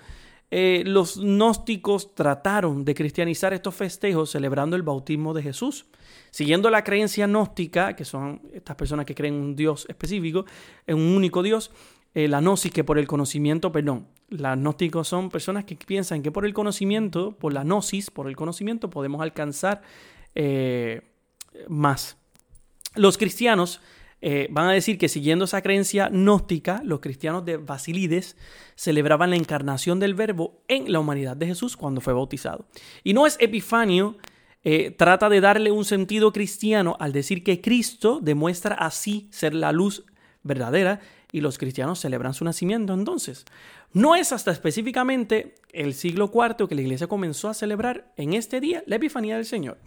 eh, 0.49 0.81
los 0.87 1.19
gnósticos 1.19 2.15
trataron 2.15 2.83
de 2.83 2.95
cristianizar 2.95 3.53
estos 3.53 3.75
festejos 3.75 4.31
celebrando 4.31 4.75
el 4.75 4.81
bautismo 4.81 5.35
de 5.35 5.43
Jesús. 5.43 5.85
Siguiendo 6.31 6.71
la 6.71 6.83
creencia 6.83 7.27
gnóstica, 7.27 7.95
que 7.95 8.05
son 8.05 8.41
estas 8.53 8.75
personas 8.75 9.05
que 9.05 9.13
creen 9.13 9.35
en 9.35 9.41
un 9.41 9.55
Dios 9.55 9.85
específico, 9.87 10.45
en 10.87 10.97
un 10.97 11.15
único 11.15 11.43
Dios, 11.43 11.69
eh, 12.15 12.27
la 12.27 12.41
gnosis 12.41 12.71
que 12.71 12.83
por 12.83 12.97
el 12.97 13.05
conocimiento, 13.05 13.71
perdón, 13.71 14.07
los 14.29 14.57
gnósticos 14.57 15.07
son 15.07 15.29
personas 15.29 15.63
que 15.65 15.75
piensan 15.75 16.23
que 16.23 16.31
por 16.31 16.43
el 16.43 16.55
conocimiento, 16.55 17.37
por 17.37 17.53
la 17.53 17.63
gnosis, 17.63 18.09
por 18.09 18.27
el 18.27 18.35
conocimiento, 18.35 18.89
podemos 18.89 19.21
alcanzar 19.21 19.83
eh, 20.33 21.03
más. 21.67 22.17
Los 22.95 23.19
cristianos 23.19 23.79
eh, 24.21 24.47
van 24.49 24.67
a 24.67 24.73
decir 24.73 24.97
que 24.97 25.09
siguiendo 25.09 25.45
esa 25.45 25.61
creencia 25.61 26.09
gnóstica, 26.09 26.81
los 26.83 26.99
cristianos 26.99 27.45
de 27.45 27.57
Basilides 27.57 28.35
celebraban 28.75 29.29
la 29.29 29.35
encarnación 29.35 29.99
del 29.99 30.15
verbo 30.15 30.63
en 30.67 30.91
la 30.91 30.99
humanidad 30.99 31.37
de 31.37 31.47
Jesús 31.47 31.77
cuando 31.77 32.01
fue 32.01 32.13
bautizado. 32.13 32.65
Y 33.03 33.13
no 33.13 33.27
es 33.27 33.37
Epifanio, 33.39 34.17
eh, 34.63 34.91
trata 34.91 35.29
de 35.29 35.39
darle 35.39 35.71
un 35.71 35.85
sentido 35.85 36.33
cristiano 36.33 36.97
al 36.99 37.13
decir 37.13 37.43
que 37.43 37.61
Cristo 37.61 38.19
demuestra 38.21 38.75
así 38.75 39.27
ser 39.31 39.53
la 39.53 39.71
luz 39.71 40.05
verdadera 40.43 40.99
y 41.31 41.41
los 41.41 41.57
cristianos 41.57 41.99
celebran 41.99 42.33
su 42.33 42.45
nacimiento 42.45 42.93
entonces. 42.93 43.45
No 43.93 44.15
es 44.15 44.31
hasta 44.31 44.51
específicamente 44.51 45.55
el 45.73 45.93
siglo 45.93 46.31
IV 46.33 46.67
que 46.67 46.75
la 46.75 46.81
iglesia 46.81 47.07
comenzó 47.07 47.49
a 47.49 47.53
celebrar 47.53 48.13
en 48.15 48.33
este 48.33 48.59
día 48.59 48.83
la 48.85 48.95
Epifanía 48.95 49.35
del 49.35 49.45
Señor. 49.45 49.77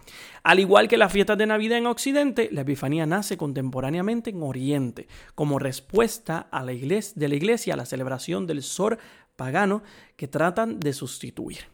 Al 0.43 0.59
igual 0.59 0.87
que 0.87 0.97
las 0.97 1.11
fiestas 1.11 1.37
de 1.37 1.47
Navidad 1.47 1.77
en 1.77 1.87
Occidente, 1.87 2.49
la 2.51 2.61
Epifanía 2.61 3.05
nace 3.05 3.37
contemporáneamente 3.37 4.29
en 4.29 4.43
Oriente, 4.43 5.07
como 5.35 5.59
respuesta 5.59 6.47
a 6.51 6.63
la 6.63 6.73
iglesia, 6.73 7.13
de 7.15 7.27
la 7.27 7.35
iglesia 7.35 7.73
a 7.73 7.77
la 7.77 7.85
celebración 7.85 8.47
del 8.47 8.61
sol 8.63 8.97
pagano 9.35 9.81
que 10.15 10.27
tratan 10.27 10.79
de 10.79 10.93
sustituir. 10.93 11.65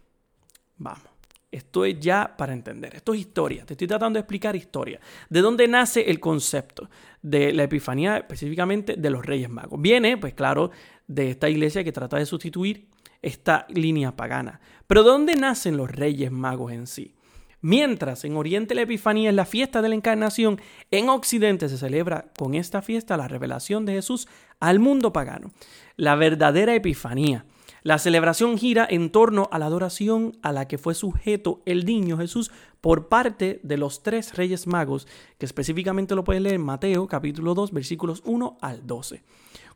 Vamos. 0.77 1.16
Esto 1.57 1.85
es 1.85 1.99
ya 1.99 2.35
para 2.37 2.53
entender. 2.53 2.95
Esto 2.95 3.13
es 3.13 3.21
historia. 3.21 3.65
Te 3.65 3.73
estoy 3.73 3.87
tratando 3.87 4.17
de 4.17 4.21
explicar 4.21 4.55
historia. 4.55 4.99
¿De 5.29 5.41
dónde 5.41 5.67
nace 5.67 6.09
el 6.09 6.19
concepto 6.19 6.89
de 7.21 7.51
la 7.51 7.63
Epifanía, 7.63 8.17
específicamente 8.17 8.95
de 8.95 9.09
los 9.09 9.25
Reyes 9.25 9.49
Magos? 9.49 9.81
Viene, 9.81 10.17
pues 10.17 10.35
claro, 10.35 10.69
de 11.07 11.31
esta 11.31 11.49
iglesia 11.49 11.83
que 11.83 11.91
trata 11.91 12.17
de 12.17 12.27
sustituir 12.27 12.89
esta 13.23 13.65
línea 13.69 14.15
pagana. 14.15 14.59
Pero 14.85 15.01
¿dónde 15.01 15.35
nacen 15.35 15.77
los 15.77 15.89
Reyes 15.89 16.31
Magos 16.31 16.71
en 16.71 16.85
sí? 16.85 17.15
Mientras 17.61 18.23
en 18.23 18.37
Oriente 18.37 18.75
la 18.75 18.83
Epifanía 18.83 19.29
es 19.29 19.35
la 19.35 19.45
fiesta 19.45 19.81
de 19.81 19.89
la 19.89 19.95
Encarnación, 19.95 20.61
en 20.91 21.09
Occidente 21.09 21.69
se 21.69 21.79
celebra 21.79 22.31
con 22.37 22.53
esta 22.53 22.83
fiesta 22.83 23.17
la 23.17 23.27
revelación 23.27 23.83
de 23.85 23.93
Jesús 23.93 24.27
al 24.59 24.77
mundo 24.77 25.11
pagano. 25.11 25.51
La 25.95 26.15
verdadera 26.15 26.75
Epifanía 26.75 27.45
la 27.87 27.99
celebración 27.99 28.57
gira 28.57 28.85
en 28.89 29.11
torno 29.11 29.47
a 29.49 29.59
la 29.59 29.67
adoración 29.67 30.37
a 30.41 30.51
la 30.51 30.67
que 30.67 30.77
fue 30.77 30.93
sujeto 30.93 31.61
el 31.65 31.85
niño 31.85 32.17
Jesús 32.17 32.51
por 32.81 33.07
parte 33.07 33.61
de 33.63 33.77
los 33.77 34.03
tres 34.03 34.35
reyes 34.35 34.67
magos, 34.67 35.07
que 35.37 35.45
específicamente 35.45 36.13
lo 36.13 36.25
pueden 36.25 36.43
leer 36.43 36.55
en 36.55 36.65
Mateo 36.65 37.07
capítulo 37.07 37.53
2 37.53 37.71
versículos 37.71 38.23
1 38.25 38.57
al 38.59 38.85
12, 38.85 39.23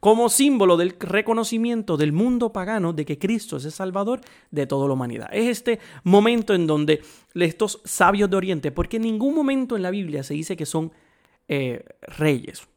como 0.02 0.28
símbolo 0.28 0.76
del 0.76 0.98
reconocimiento 1.00 1.96
del 1.96 2.12
mundo 2.12 2.52
pagano 2.52 2.92
de 2.92 3.06
que 3.06 3.18
Cristo 3.18 3.56
es 3.56 3.64
el 3.64 3.72
Salvador 3.72 4.20
de 4.52 4.68
toda 4.68 4.88
la 4.88 4.94
humanidad. 4.94 5.30
Es 5.32 5.48
este 5.48 5.80
momento 6.04 6.54
en 6.54 6.68
donde 6.68 7.02
estos 7.34 7.80
sabios 7.86 8.30
de 8.30 8.36
Oriente, 8.36 8.74
porque 8.74 8.98
en 8.98 9.04
ningún 9.04 9.34
momento 9.34 9.78
en 9.78 9.84
la 9.84 9.90
Biblia 9.90 10.22
se 10.24 10.34
dice 10.34 10.58
que 10.58 10.66
son 10.66 10.92
eh, 11.48 11.86
reyes, 12.02 12.68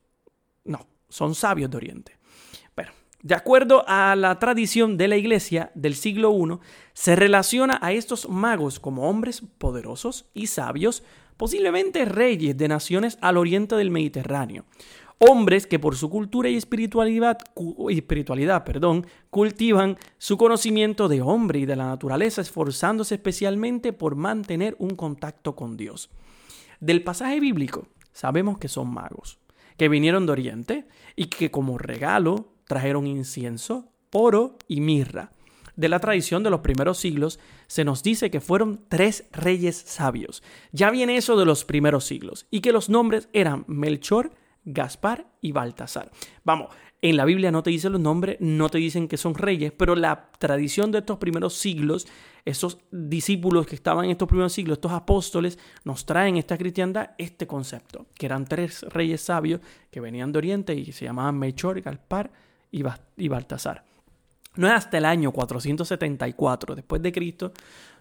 no, 0.64 0.86
son 1.08 1.34
sabios 1.34 1.72
de 1.72 1.76
Oriente. 1.76 2.24
De 3.25 3.35
acuerdo 3.35 3.85
a 3.87 4.14
la 4.16 4.38
tradición 4.38 4.99
de 4.99 5.09
la 5.09 5.16
iglesia 5.16 5.73
del 5.75 5.95
siglo 5.95 6.31
I, 6.37 6.59
se 6.93 7.16
relaciona 7.16 7.78
a 7.81 7.90
estos 7.90 8.28
magos 8.28 8.78
como 8.78 9.09
hombres 9.09 9.43
poderosos 9.57 10.26
y 10.35 10.49
sabios, 10.49 11.02
posiblemente 11.38 12.04
reyes 12.04 12.54
de 12.54 12.69
naciones 12.69 13.16
al 13.23 13.38
oriente 13.38 13.76
del 13.76 13.90
Mediterráneo. 13.90 14.66
Hombres 15.16 15.66
que 15.66 15.78
por 15.78 15.97
su 15.97 16.11
cultura 16.11 16.50
y 16.50 16.57
espiritualidad, 16.57 17.38
espiritualidad 17.88 18.62
perdón, 18.62 19.07
cultivan 19.31 19.97
su 20.19 20.37
conocimiento 20.37 21.09
de 21.09 21.23
hombre 21.23 21.61
y 21.61 21.64
de 21.64 21.76
la 21.76 21.87
naturaleza, 21.87 22.43
esforzándose 22.43 23.14
especialmente 23.14 23.95
por 23.95 24.16
mantener 24.16 24.76
un 24.78 24.97
contacto 24.97 25.57
con 25.57 25.78
Dios. 25.78 26.11
Del 26.78 27.02
pasaje 27.02 27.40
bíblico 27.40 27.88
sabemos 28.12 28.59
que 28.59 28.69
son 28.69 28.93
magos, 28.93 29.38
que 29.78 29.88
vinieron 29.88 30.26
de 30.26 30.33
Oriente 30.33 30.88
y 31.16 31.28
que 31.28 31.50
como 31.50 31.78
regalo 31.78 32.53
trajeron 32.66 33.06
incienso, 33.06 33.92
oro 34.12 34.59
y 34.68 34.80
mirra. 34.80 35.30
De 35.76 35.88
la 35.88 35.99
tradición 35.99 36.42
de 36.44 36.50
los 36.50 36.61
primeros 36.61 36.99
siglos 36.99 37.40
se 37.66 37.85
nos 37.85 38.02
dice 38.02 38.30
que 38.30 38.40
fueron 38.40 38.85
tres 38.88 39.25
reyes 39.33 39.76
sabios. 39.76 40.42
Ya 40.73 40.90
viene 40.90 41.16
eso 41.16 41.37
de 41.37 41.44
los 41.44 41.64
primeros 41.64 42.04
siglos 42.04 42.47
y 42.50 42.61
que 42.61 42.73
los 42.73 42.88
nombres 42.88 43.28
eran 43.33 43.64
Melchor, 43.66 44.33
Gaspar 44.64 45.26
y 45.40 45.52
Baltasar. 45.52 46.11
Vamos, 46.44 46.68
en 47.02 47.16
la 47.16 47.25
Biblia 47.25 47.50
no 47.50 47.62
te 47.62 47.71
dicen 47.71 47.92
los 47.92 48.00
nombres, 48.00 48.37
no 48.40 48.68
te 48.71 48.78
dicen 48.78 49.09
que 49.09 49.16
son 49.16 49.35
reyes, 49.35 49.73
pero 49.76 49.94
la 49.94 50.30
tradición 50.38 50.90
de 50.90 51.00
estos 51.00 51.18
primeros 51.18 51.54
siglos, 51.54 52.06
esos 52.44 52.78
discípulos 52.90 53.66
que 53.66 53.75
estaban 53.75 54.06
en 54.06 54.12
estos 54.12 54.28
primeros 54.28 54.52
siglos, 54.52 54.78
estos 54.78 54.92
apóstoles, 54.92 55.59
nos 55.85 56.06
traen 56.06 56.37
esta 56.37 56.56
cristiandad 56.56 57.11
este 57.18 57.47
concepto, 57.47 58.06
que 58.14 58.26
eran 58.26 58.47
tres 58.47 58.85
reyes 58.85 59.21
sabios 59.21 59.61
que 59.90 60.00
venían 60.00 60.33
de 60.33 60.38
Oriente 60.38 60.75
y 60.75 60.92
se 60.92 61.04
llamaban 61.04 61.38
Melchor, 61.38 61.83
Gaspar 61.83 62.33
y 63.16 63.28
Baltasar. 63.28 63.85
No 64.57 64.69
es 64.69 64.73
hasta 64.73 64.99
el 64.99 65.04
año 65.04 65.33
474 65.33 66.75
después 66.75 67.02
de 67.02 67.12
Cristo 67.12 67.52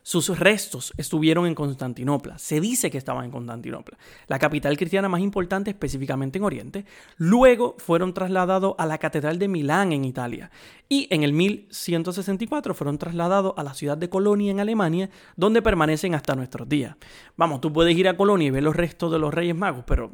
sus 0.04 0.38
restos 0.38 0.94
estuvieron 0.98 1.48
en 1.48 1.56
Constantinopla. 1.56 2.38
Se 2.38 2.60
dice 2.60 2.92
que 2.92 2.98
estaban 2.98 3.24
en 3.26 3.32
Constantinopla, 3.32 3.98
la 4.28 4.38
capital 4.38 4.78
cristiana 4.78 5.08
más 5.08 5.22
importante 5.22 5.72
específicamente 5.72 6.38
en 6.38 6.44
Oriente. 6.44 6.86
Luego 7.18 7.76
fueron 7.80 8.14
trasladados 8.14 8.76
a 8.78 8.86
la 8.86 8.98
Catedral 8.98 9.40
de 9.40 9.48
Milán 9.48 9.94
en 9.94 10.04
Italia 10.04 10.52
y 10.90 11.08
en 11.10 11.24
el 11.24 11.32
1164 11.32 12.74
fueron 12.74 12.98
trasladados 12.98 13.54
a 13.56 13.64
la 13.64 13.74
ciudad 13.74 13.98
de 13.98 14.10
Colonia 14.10 14.52
en 14.52 14.60
Alemania, 14.60 15.10
donde 15.38 15.62
permanecen 15.62 16.16
hasta 16.16 16.36
nuestros 16.36 16.68
días. 16.68 16.98
Vamos, 17.38 17.62
tú 17.62 17.72
puedes 17.72 17.98
ir 17.98 18.10
a 18.10 18.18
Colonia 18.18 18.48
y 18.48 18.52
ver 18.52 18.64
los 18.64 18.76
restos 18.76 19.12
de 19.12 19.20
los 19.20 19.34
Reyes 19.34 19.56
Magos, 19.56 19.86
pero 19.88 20.12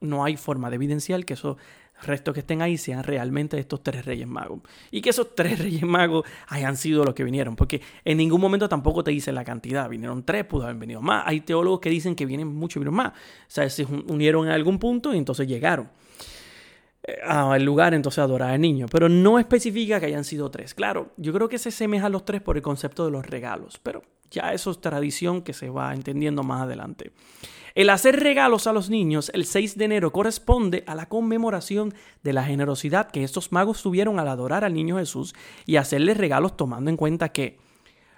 no 0.00 0.24
hay 0.24 0.36
forma 0.36 0.70
de 0.70 0.76
evidenciar 0.76 1.24
que 1.24 1.34
esos 1.34 1.56
restos 2.02 2.34
que 2.34 2.40
estén 2.40 2.62
ahí 2.62 2.78
sean 2.78 3.02
realmente 3.02 3.58
estos 3.58 3.82
tres 3.82 4.04
reyes 4.04 4.26
magos. 4.26 4.60
Y 4.90 5.00
que 5.00 5.10
esos 5.10 5.34
tres 5.34 5.58
reyes 5.62 5.82
magos 5.82 6.24
hayan 6.48 6.76
sido 6.76 7.04
los 7.04 7.14
que 7.14 7.24
vinieron. 7.24 7.56
Porque 7.56 7.80
en 8.04 8.18
ningún 8.18 8.40
momento 8.40 8.68
tampoco 8.68 9.04
te 9.04 9.10
dicen 9.10 9.34
la 9.34 9.44
cantidad. 9.44 9.88
Vinieron 9.88 10.24
tres, 10.24 10.44
pudo 10.44 10.64
haber 10.64 10.76
venido 10.76 11.00
más. 11.00 11.24
Hay 11.26 11.40
teólogos 11.40 11.80
que 11.80 11.90
dicen 11.90 12.14
que 12.14 12.26
vienen 12.26 12.48
muchos, 12.48 12.80
vinieron 12.80 12.94
más. 12.94 13.12
O 13.12 13.14
sea, 13.48 13.68
se 13.70 13.84
unieron 13.84 14.46
en 14.46 14.52
algún 14.52 14.78
punto 14.78 15.14
y 15.14 15.18
entonces 15.18 15.46
llegaron 15.46 15.90
eh, 17.02 17.18
al 17.26 17.64
lugar 17.64 17.94
entonces 17.94 18.18
a 18.18 18.24
adorar 18.24 18.50
al 18.50 18.60
niño. 18.60 18.86
Pero 18.90 19.08
no 19.08 19.38
especifica 19.38 20.00
que 20.00 20.06
hayan 20.06 20.24
sido 20.24 20.50
tres. 20.50 20.74
Claro, 20.74 21.12
yo 21.16 21.32
creo 21.32 21.48
que 21.48 21.58
se 21.58 21.70
asemeja 21.70 22.06
a 22.06 22.10
los 22.10 22.24
tres 22.24 22.42
por 22.42 22.56
el 22.56 22.62
concepto 22.62 23.04
de 23.04 23.10
los 23.10 23.26
regalos. 23.26 23.78
Pero 23.82 24.02
ya 24.30 24.52
eso 24.52 24.70
es 24.70 24.80
tradición 24.80 25.42
que 25.42 25.52
se 25.52 25.70
va 25.70 25.92
entendiendo 25.94 26.42
más 26.42 26.62
adelante. 26.62 27.12
El 27.78 27.90
hacer 27.90 28.18
regalos 28.18 28.66
a 28.66 28.72
los 28.72 28.90
niños 28.90 29.30
el 29.34 29.44
6 29.44 29.78
de 29.78 29.84
enero 29.84 30.10
corresponde 30.10 30.82
a 30.88 30.96
la 30.96 31.06
conmemoración 31.06 31.94
de 32.24 32.32
la 32.32 32.42
generosidad 32.42 33.08
que 33.08 33.22
estos 33.22 33.52
magos 33.52 33.80
tuvieron 33.84 34.18
al 34.18 34.26
adorar 34.26 34.64
al 34.64 34.74
niño 34.74 34.98
Jesús 34.98 35.32
y 35.64 35.76
hacerles 35.76 36.16
regalos 36.16 36.56
tomando 36.56 36.90
en 36.90 36.96
cuenta 36.96 37.28
que 37.28 37.56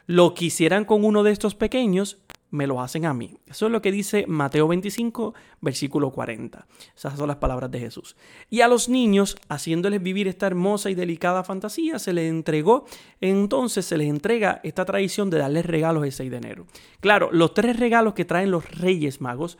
lo 0.06 0.32
que 0.32 0.46
hicieran 0.46 0.86
con 0.86 1.04
uno 1.04 1.24
de 1.24 1.32
estos 1.32 1.54
pequeños 1.54 2.16
me 2.50 2.66
lo 2.66 2.80
hacen 2.80 3.06
a 3.06 3.14
mí. 3.14 3.36
Eso 3.46 3.66
es 3.66 3.72
lo 3.72 3.80
que 3.82 3.92
dice 3.92 4.24
Mateo 4.26 4.68
25, 4.68 5.34
versículo 5.60 6.10
40. 6.10 6.66
Esas 6.96 7.16
son 7.16 7.28
las 7.28 7.36
palabras 7.36 7.70
de 7.70 7.80
Jesús. 7.80 8.16
Y 8.48 8.60
a 8.60 8.68
los 8.68 8.88
niños, 8.88 9.36
haciéndoles 9.48 10.02
vivir 10.02 10.28
esta 10.28 10.46
hermosa 10.46 10.90
y 10.90 10.94
delicada 10.94 11.44
fantasía, 11.44 11.98
se 11.98 12.12
les 12.12 12.30
entregó, 12.30 12.86
entonces 13.20 13.84
se 13.84 13.96
les 13.96 14.08
entrega 14.08 14.60
esta 14.64 14.84
tradición 14.84 15.30
de 15.30 15.38
darles 15.38 15.66
regalos 15.66 16.04
el 16.04 16.12
6 16.12 16.30
de 16.30 16.36
enero. 16.36 16.66
Claro, 17.00 17.30
los 17.32 17.54
tres 17.54 17.78
regalos 17.78 18.14
que 18.14 18.24
traen 18.24 18.50
los 18.50 18.70
reyes 18.78 19.20
magos, 19.20 19.58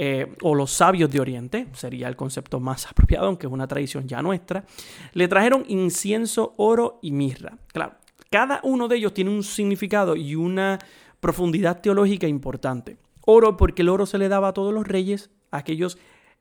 eh, 0.00 0.32
o 0.42 0.54
los 0.54 0.70
sabios 0.70 1.10
de 1.10 1.18
Oriente, 1.18 1.66
sería 1.72 2.06
el 2.06 2.14
concepto 2.14 2.60
más 2.60 2.86
apropiado, 2.90 3.26
aunque 3.26 3.48
es 3.48 3.52
una 3.52 3.66
tradición 3.66 4.06
ya 4.06 4.22
nuestra, 4.22 4.64
le 5.12 5.26
trajeron 5.26 5.64
incienso, 5.66 6.54
oro 6.56 7.00
y 7.02 7.10
mirra. 7.10 7.58
Claro, 7.72 7.96
cada 8.30 8.60
uno 8.62 8.86
de 8.86 8.96
ellos 8.96 9.12
tiene 9.12 9.30
un 9.30 9.42
significado 9.42 10.14
y 10.14 10.36
una 10.36 10.78
profundidad 11.20 11.80
teológica 11.80 12.26
importante. 12.26 12.96
Oro 13.24 13.56
porque 13.56 13.82
el 13.82 13.88
oro 13.88 14.06
se 14.06 14.18
le 14.18 14.28
daba 14.28 14.48
a 14.48 14.52
todos 14.52 14.72
los 14.72 14.86
reyes, 14.86 15.30
a 15.50 15.58
aquellos 15.58 15.98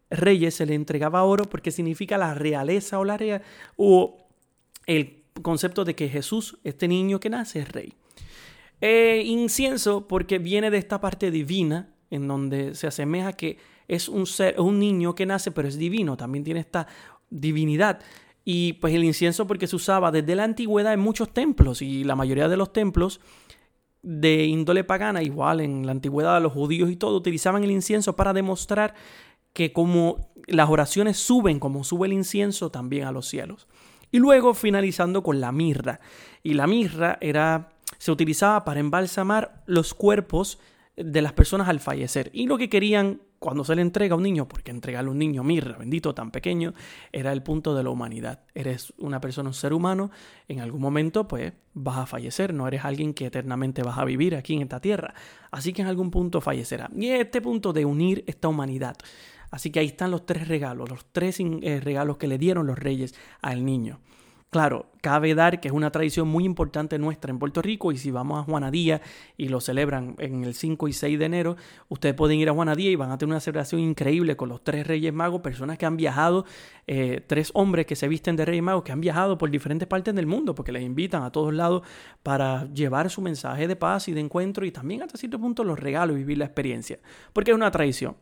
reyes 0.10 0.56
se 0.56 0.66
le 0.66 0.76
entregaba 0.76 1.24
oro 1.24 1.46
porque 1.46 1.72
significa 1.72 2.18
la 2.18 2.34
realeza 2.34 3.00
o 3.00 3.06
la 3.06 3.18
rea, 3.18 3.42
o 3.76 4.28
el 4.86 5.24
concepto 5.42 5.84
de 5.84 5.96
que 5.96 6.10
Jesús, 6.10 6.58
este 6.64 6.88
niño 6.88 7.20
que 7.20 7.30
nace, 7.30 7.60
es 7.60 7.72
rey. 7.72 7.94
E 8.80 9.24
incienso 9.26 10.08
porque 10.08 10.40
viene 10.40 10.70
de 10.70 10.78
esta 10.78 11.02
parte 11.02 11.32
divina 11.32 11.90
en 12.10 12.28
donde 12.28 12.76
se 12.76 12.88
asemeja 12.88 13.34
que 13.34 13.58
es 13.88 14.08
un 14.08 14.26
ser, 14.26 14.60
un 14.60 14.80
niño 14.80 15.16
que 15.16 15.26
nace, 15.26 15.52
pero 15.52 15.68
es 15.68 15.78
divino, 15.78 16.18
también 16.18 16.44
tiene 16.44 16.60
esta 16.60 16.88
divinidad. 17.30 18.00
Y 18.46 18.74
pues 18.74 18.94
el 18.94 19.04
incienso 19.04 19.46
porque 19.46 19.68
se 19.68 19.76
usaba 19.76 20.12
desde 20.12 20.36
la 20.36 20.44
antigüedad 20.44 20.94
en 20.94 21.00
muchos 21.00 21.34
templos 21.34 21.82
y 21.82 22.04
la 22.04 22.16
mayoría 22.16 22.48
de 22.48 22.56
los 22.56 22.72
templos 22.72 23.20
de 24.10 24.46
índole 24.46 24.86
pagana, 24.86 25.22
igual 25.22 25.60
en 25.60 25.86
la 25.86 25.92
antigüedad 25.92 26.42
los 26.42 26.54
judíos 26.54 26.90
y 26.90 26.96
todo, 26.96 27.18
utilizaban 27.18 27.66
el 27.66 27.72
incienso 27.72 28.16
para 28.16 28.32
demostrar 28.32 28.94
que 29.52 29.74
como 29.74 30.30
las 30.46 30.70
oraciones 30.70 31.18
suben, 31.18 31.60
como 31.60 31.84
sube 31.84 32.08
el 32.08 32.14
incienso 32.14 32.72
también 32.72 33.06
a 33.06 33.12
los 33.12 33.28
cielos. 33.28 33.68
Y 34.10 34.20
luego 34.20 34.54
finalizando 34.54 35.24
con 35.24 35.42
la 35.42 35.52
mirra. 35.52 36.00
Y 36.42 36.54
la 36.54 36.68
mirra 36.68 37.18
era, 37.20 37.74
se 37.98 38.10
utilizaba 38.10 38.64
para 38.64 38.80
embalsamar 38.80 39.62
los 39.66 39.94
cuerpos 39.94 40.58
de 40.98 41.22
las 41.22 41.34
personas 41.34 41.70
al 41.70 41.80
fallecer. 41.80 42.30
Y 42.34 42.48
lo 42.48 42.58
que 42.58 42.70
querían 42.70 43.22
cuando 43.40 43.64
se 43.64 43.76
le 43.76 43.84
entrega 43.84 44.16
a 44.16 44.18
un 44.18 44.24
niño, 44.24 44.48
porque 44.48 44.72
entregarle 44.72 45.10
a 45.10 45.12
un 45.12 45.20
niño 45.20 45.44
mirra, 45.44 45.78
bendito, 45.78 46.16
tan 46.16 46.32
pequeño, 46.32 46.74
era 47.12 47.32
el 47.32 47.44
punto 47.44 47.76
de 47.76 47.84
la 47.84 47.92
humanidad. 47.92 48.42
Eres 48.56 48.94
una 48.98 49.22
persona, 49.22 49.50
un 49.50 49.54
ser 49.54 49.74
humano, 49.74 50.10
en 50.48 50.60
algún 50.60 50.82
momento 50.82 51.28
pues 51.28 51.54
vas 51.76 51.98
a 52.00 52.06
fallecer, 52.08 52.52
no 52.52 52.68
eres 52.68 52.84
alguien 52.84 53.14
que 53.14 53.28
eternamente 53.28 53.84
vas 53.84 54.00
a 54.00 54.06
vivir 54.06 54.36
aquí 54.36 54.56
en 54.56 54.64
esta 54.64 54.82
tierra. 54.82 55.14
Así 55.52 55.72
que 55.72 55.84
en 55.84 55.88
algún 55.88 56.10
punto 56.10 56.42
fallecerá. 56.42 56.90
Y 56.96 57.10
este 57.10 57.42
punto 57.42 57.74
de 57.74 57.86
unir 57.86 58.24
esta 58.26 58.48
humanidad. 58.48 58.98
Así 59.52 59.72
que 59.72 59.80
ahí 59.80 59.88
están 59.88 60.10
los 60.10 60.26
tres 60.26 60.48
regalos, 60.48 60.90
los 60.90 61.06
tres 61.12 61.40
eh, 61.40 61.80
regalos 61.80 62.18
que 62.18 62.28
le 62.28 62.40
dieron 62.40 62.66
los 62.66 62.78
reyes 62.78 63.14
al 63.42 63.64
niño. 63.64 64.00
Claro, 64.50 64.86
cabe 65.02 65.36
dar 65.36 65.60
que 65.60 65.68
es 65.68 65.74
una 65.74 65.92
tradición 65.92 66.30
muy 66.30 66.46
importante 66.46 66.98
nuestra 66.98 67.32
en 67.32 67.38
Puerto 67.38 67.62
Rico 67.62 67.92
y 67.92 67.98
si 67.98 68.12
vamos 68.12 68.40
a 68.40 68.44
Juanadía 68.44 69.02
y 69.36 69.50
lo 69.50 69.60
celebran 69.60 70.16
en 70.20 70.46
el 70.46 70.54
5 70.54 70.88
y 70.88 70.94
6 70.94 71.20
de 71.20 71.26
enero, 71.26 71.58
ustedes 71.90 72.16
pueden 72.16 72.40
ir 72.40 72.48
a 72.48 72.54
Juanadía 72.54 72.90
y 72.90 72.96
van 72.96 73.12
a 73.12 73.18
tener 73.18 73.34
una 73.34 73.42
celebración 73.42 73.82
increíble 73.82 74.38
con 74.38 74.48
los 74.48 74.64
tres 74.64 74.88
Reyes 74.88 75.14
Magos, 75.14 75.42
personas 75.42 75.78
que 75.78 75.86
han 75.86 75.98
viajado, 75.98 76.46
eh, 76.88 77.22
tres 77.28 77.52
hombres 77.56 77.86
que 77.86 77.98
se 77.98 78.08
visten 78.08 78.38
de 78.38 78.46
Reyes 78.46 78.64
Magos, 78.64 78.86
que 78.86 78.94
han 78.94 79.02
viajado 79.02 79.38
por 79.38 79.52
diferentes 79.52 79.86
partes 79.86 80.16
del 80.16 80.28
mundo 80.28 80.56
porque 80.56 80.72
les 80.72 80.84
invitan 80.84 81.24
a 81.24 81.32
todos 81.34 81.54
lados 81.54 81.82
para 82.24 82.72
llevar 82.74 83.10
su 83.10 83.22
mensaje 83.22 83.68
de 83.68 83.76
paz 83.76 84.08
y 84.08 84.14
de 84.14 84.22
encuentro 84.22 84.66
y 84.66 84.72
también 84.72 85.02
hasta 85.02 85.18
cierto 85.18 85.40
punto 85.40 85.66
los 85.66 85.78
regalos 85.78 86.16
y 86.16 86.20
vivir 86.20 86.38
la 86.38 86.46
experiencia, 86.46 87.00
porque 87.34 87.52
es 87.52 87.56
una 87.56 87.70
tradición. 87.70 88.16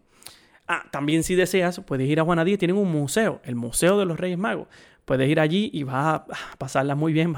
Ah, 0.68 0.84
también 0.92 1.22
si 1.22 1.36
deseas, 1.36 1.80
puedes 1.82 2.10
ir 2.10 2.20
a 2.20 2.24
Juanadía, 2.24 2.58
tienen 2.58 2.78
un 2.78 2.92
museo, 2.92 3.40
el 3.44 3.56
Museo 3.56 4.00
de 4.00 4.06
los 4.06 4.20
Reyes 4.20 4.40
Magos. 4.40 4.68
Puedes 5.06 5.30
ir 5.30 5.40
allí 5.40 5.70
y 5.72 5.84
vas 5.84 6.22
a 6.22 6.26
pasarla 6.58 6.96
muy 6.96 7.14
bien. 7.14 7.36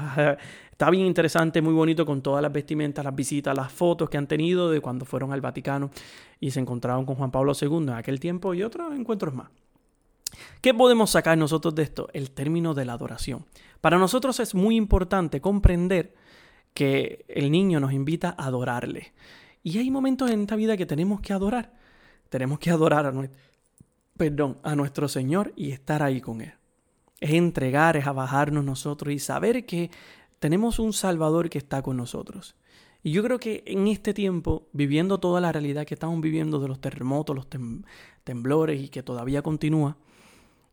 está 0.70 0.90
bien 0.90 1.06
interesante, 1.06 1.60
muy 1.60 1.74
bonito 1.74 2.06
con 2.06 2.22
todas 2.22 2.42
las 2.42 2.52
vestimentas, 2.52 3.04
las 3.04 3.14
visitas, 3.14 3.54
las 3.54 3.70
fotos 3.70 4.08
que 4.08 4.16
han 4.16 4.26
tenido 4.26 4.70
de 4.70 4.80
cuando 4.80 5.04
fueron 5.04 5.32
al 5.32 5.40
Vaticano 5.40 5.90
y 6.40 6.50
se 6.50 6.60
encontraron 6.60 7.04
con 7.04 7.16
Juan 7.16 7.30
Pablo 7.30 7.52
II 7.60 7.76
en 7.78 7.90
aquel 7.90 8.18
tiempo 8.18 8.54
y 8.54 8.62
otros 8.62 8.94
encuentros 8.94 9.34
más. 9.34 9.48
¿Qué 10.60 10.74
podemos 10.74 11.10
sacar 11.10 11.36
nosotros 11.36 11.74
de 11.74 11.82
esto? 11.82 12.08
El 12.12 12.30
término 12.30 12.74
de 12.74 12.84
la 12.84 12.94
adoración. 12.94 13.46
Para 13.80 13.98
nosotros 13.98 14.40
es 14.40 14.54
muy 14.54 14.76
importante 14.76 15.40
comprender 15.40 16.14
que 16.74 17.24
el 17.28 17.50
niño 17.50 17.80
nos 17.80 17.92
invita 17.92 18.34
a 18.36 18.46
adorarle. 18.46 19.12
Y 19.62 19.78
hay 19.78 19.90
momentos 19.90 20.30
en 20.30 20.42
esta 20.42 20.56
vida 20.56 20.76
que 20.76 20.86
tenemos 20.86 21.20
que 21.20 21.32
adorar. 21.32 21.74
Tenemos 22.28 22.58
que 22.58 22.70
adorar 22.70 23.06
a, 23.06 23.12
perdón, 24.16 24.58
a 24.62 24.74
nuestro 24.74 25.08
Señor 25.08 25.52
y 25.56 25.70
estar 25.70 26.02
ahí 26.02 26.20
con 26.20 26.40
Él. 26.40 26.57
Es 27.20 27.30
entregar, 27.30 27.96
es 27.96 28.06
abajarnos 28.06 28.64
nosotros 28.64 29.12
y 29.12 29.18
saber 29.18 29.66
que 29.66 29.90
tenemos 30.38 30.78
un 30.78 30.92
Salvador 30.92 31.50
que 31.50 31.58
está 31.58 31.82
con 31.82 31.96
nosotros. 31.96 32.54
Y 33.02 33.12
yo 33.12 33.22
creo 33.22 33.38
que 33.38 33.62
en 33.66 33.86
este 33.86 34.12
tiempo, 34.12 34.68
viviendo 34.72 35.18
toda 35.18 35.40
la 35.40 35.52
realidad 35.52 35.86
que 35.86 35.94
estamos 35.94 36.20
viviendo 36.20 36.58
de 36.58 36.68
los 36.68 36.80
terremotos, 36.80 37.34
los 37.36 37.46
temblores 38.24 38.80
y 38.82 38.88
que 38.88 39.02
todavía 39.02 39.42
continúa, 39.42 39.96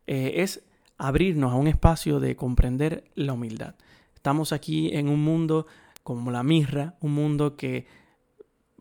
eh, 0.07 0.33
es 0.37 0.63
abrirnos 0.97 1.51
a 1.51 1.55
un 1.55 1.67
espacio 1.67 2.19
de 2.19 2.35
comprender 2.35 3.03
la 3.15 3.33
humildad. 3.33 3.75
Estamos 4.15 4.53
aquí 4.53 4.89
en 4.95 5.07
un 5.07 5.23
mundo 5.23 5.67
como 6.03 6.31
la 6.31 6.43
mirra, 6.43 6.95
un 6.99 7.13
mundo 7.13 7.55
que, 7.55 7.87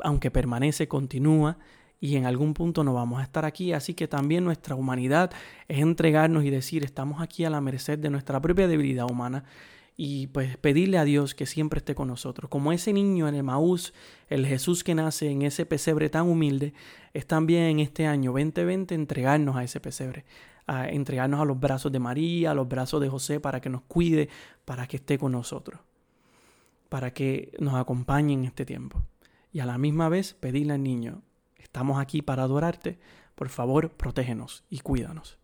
aunque 0.01 0.31
permanece, 0.31 0.89
continúa 0.89 1.59
y 2.05 2.19
en 2.19 2.27
algún 2.27 2.53
punto 2.53 2.85
no 2.85 2.93
vamos 2.93 3.19
a 3.19 3.23
estar 3.23 3.47
aquí, 3.47 3.73
así 3.73 3.95
que 3.95 4.07
también 4.07 4.45
nuestra 4.45 4.75
humanidad 4.75 5.31
es 5.69 5.79
entregarnos 5.79 6.45
y 6.45 6.51
decir, 6.51 6.85
estamos 6.85 7.23
aquí 7.23 7.47
a 7.47 7.51
la 7.51 7.63
merced 7.63 7.99
de 7.99 8.11
nuestra 8.11 8.43
propia 8.43 8.69
debilidad 8.69 9.11
humana 9.11 9.45
y 9.97 10.27
pues 10.27 10.59
pedirle 10.59 10.99
a 10.99 11.05
Dios 11.05 11.35
que 11.35 11.47
siempre 11.47 11.79
esté 11.79 11.95
con 11.95 12.09
nosotros. 12.09 12.51
Como 12.51 12.73
ese 12.73 12.93
niño 12.93 13.27
en 13.27 13.37
Emaús, 13.37 13.95
el 14.29 14.45
Jesús 14.45 14.85
que 14.85 14.95
nace 14.95 15.31
en 15.31 15.41
ese 15.41 15.65
pesebre 15.65 16.11
tan 16.11 16.29
humilde, 16.29 16.75
es 17.15 17.27
también 17.27 17.63
en 17.63 17.81
este 17.81 18.07
año 18.07 18.33
2020 18.33 18.95
entregarnos 18.95 19.57
a 19.57 19.65
ese 19.65 19.81
pesebre, 19.81 20.27
a 20.67 20.91
entregarnos 20.91 21.41
a 21.41 21.47
los 21.47 21.59
brazos 21.59 21.91
de 21.91 22.01
María, 22.01 22.51
a 22.51 22.55
los 22.55 22.69
brazos 22.69 23.01
de 23.01 23.09
José 23.09 23.41
para 23.41 23.63
que 23.63 23.71
nos 23.71 23.81
cuide, 23.81 24.29
para 24.67 24.87
que 24.87 24.99
esté 24.99 25.17
con 25.17 25.33
nosotros, 25.33 25.81
para 26.91 27.15
que 27.15 27.57
nos 27.61 27.77
acompañe 27.77 28.35
en 28.35 28.45
este 28.45 28.67
tiempo. 28.67 29.03
Y 29.53 29.61
a 29.61 29.65
la 29.65 29.79
misma 29.79 30.11
vez 30.11 30.35
pedirle 30.35 30.75
al 30.75 30.83
niño, 30.83 31.23
Estamos 31.75 31.99
aquí 31.99 32.23
para 32.23 32.45
adorarte. 32.45 33.01
Por 33.35 33.49
favor, 33.49 33.91
protégenos 33.91 34.63
y 34.71 34.79
cuídanos. 34.79 35.39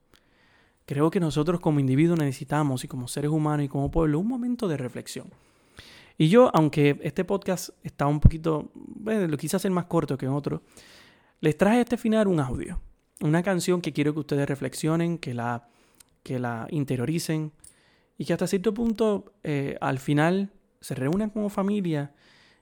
Creo 0.86 1.10
que 1.10 1.18
nosotros 1.18 1.58
como 1.58 1.80
individuos 1.80 2.20
necesitamos 2.20 2.84
y 2.84 2.88
como 2.88 3.08
seres 3.08 3.32
humanos 3.32 3.66
y 3.66 3.68
como 3.68 3.90
pueblo 3.90 4.20
un 4.20 4.28
momento 4.28 4.68
de 4.68 4.76
reflexión. 4.76 5.34
Y 6.16 6.28
yo, 6.28 6.48
aunque 6.54 7.00
este 7.02 7.24
podcast 7.24 7.70
está 7.82 8.06
un 8.06 8.20
poquito, 8.20 8.70
bueno, 8.74 9.26
lo 9.26 9.36
quise 9.36 9.56
hacer 9.56 9.72
más 9.72 9.86
corto 9.86 10.16
que 10.16 10.26
en 10.26 10.30
otro, 10.30 10.62
les 11.40 11.58
traje 11.58 11.80
este 11.80 11.96
final 11.96 12.28
un 12.28 12.38
audio, 12.38 12.80
una 13.22 13.42
canción 13.42 13.80
que 13.80 13.92
quiero 13.92 14.14
que 14.14 14.20
ustedes 14.20 14.48
reflexionen, 14.48 15.18
que 15.18 15.34
la, 15.34 15.68
que 16.22 16.38
la 16.38 16.68
interioricen 16.70 17.50
y 18.16 18.24
que 18.24 18.34
hasta 18.34 18.46
cierto 18.46 18.72
punto 18.72 19.32
eh, 19.42 19.76
al 19.80 19.98
final 19.98 20.52
se 20.80 20.94
reúnan 20.94 21.30
como 21.30 21.48
familia 21.48 22.14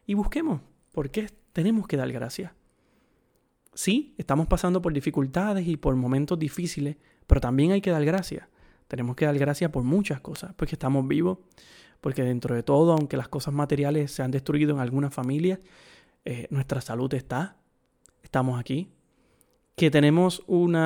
y 0.07 0.15
busquemos 0.15 0.63
por 0.91 1.11
qué 1.11 1.29
tenemos 1.53 1.87
que 1.87 1.99
dar 1.99 2.11
gracias 2.11 2.53
sí, 3.79 4.13
estamos 4.19 4.49
pasando 4.49 4.83
por 4.83 4.93
dificultades 4.93 5.69
y 5.69 5.77
por 5.77 5.95
momentos 5.95 6.37
difíciles, 6.37 6.97
pero 7.29 7.41
también 7.41 7.71
hay 7.71 7.81
que 7.81 7.93
dar 7.93 8.05
gracias. 8.05 8.49
Tenemos 8.89 9.15
que 9.15 9.25
dar 9.25 9.39
gracias 9.39 9.71
por 9.71 9.85
muchas 9.85 10.21
cosas, 10.21 10.53
porque 10.57 10.75
estamos 10.75 11.07
vivos, 11.07 11.39
porque 12.01 12.25
dentro 12.25 12.57
de 12.57 12.65
todo, 12.65 12.93
aunque 12.93 13.17
las 13.17 13.29
cosas 13.29 13.55
materiales 13.55 14.11
se 14.11 14.25
han 14.25 14.33
destruido 14.33 14.75
en 14.75 14.81
algunas 14.81 15.15
familias, 15.15 15.61
eh, 16.25 16.49
nuestra 16.51 16.81
salud 16.81 17.15
está, 17.15 17.57
estamos 18.21 18.59
aquí, 18.59 18.91
que 19.77 19.93
tenemos 19.93 20.43
un 20.49 20.83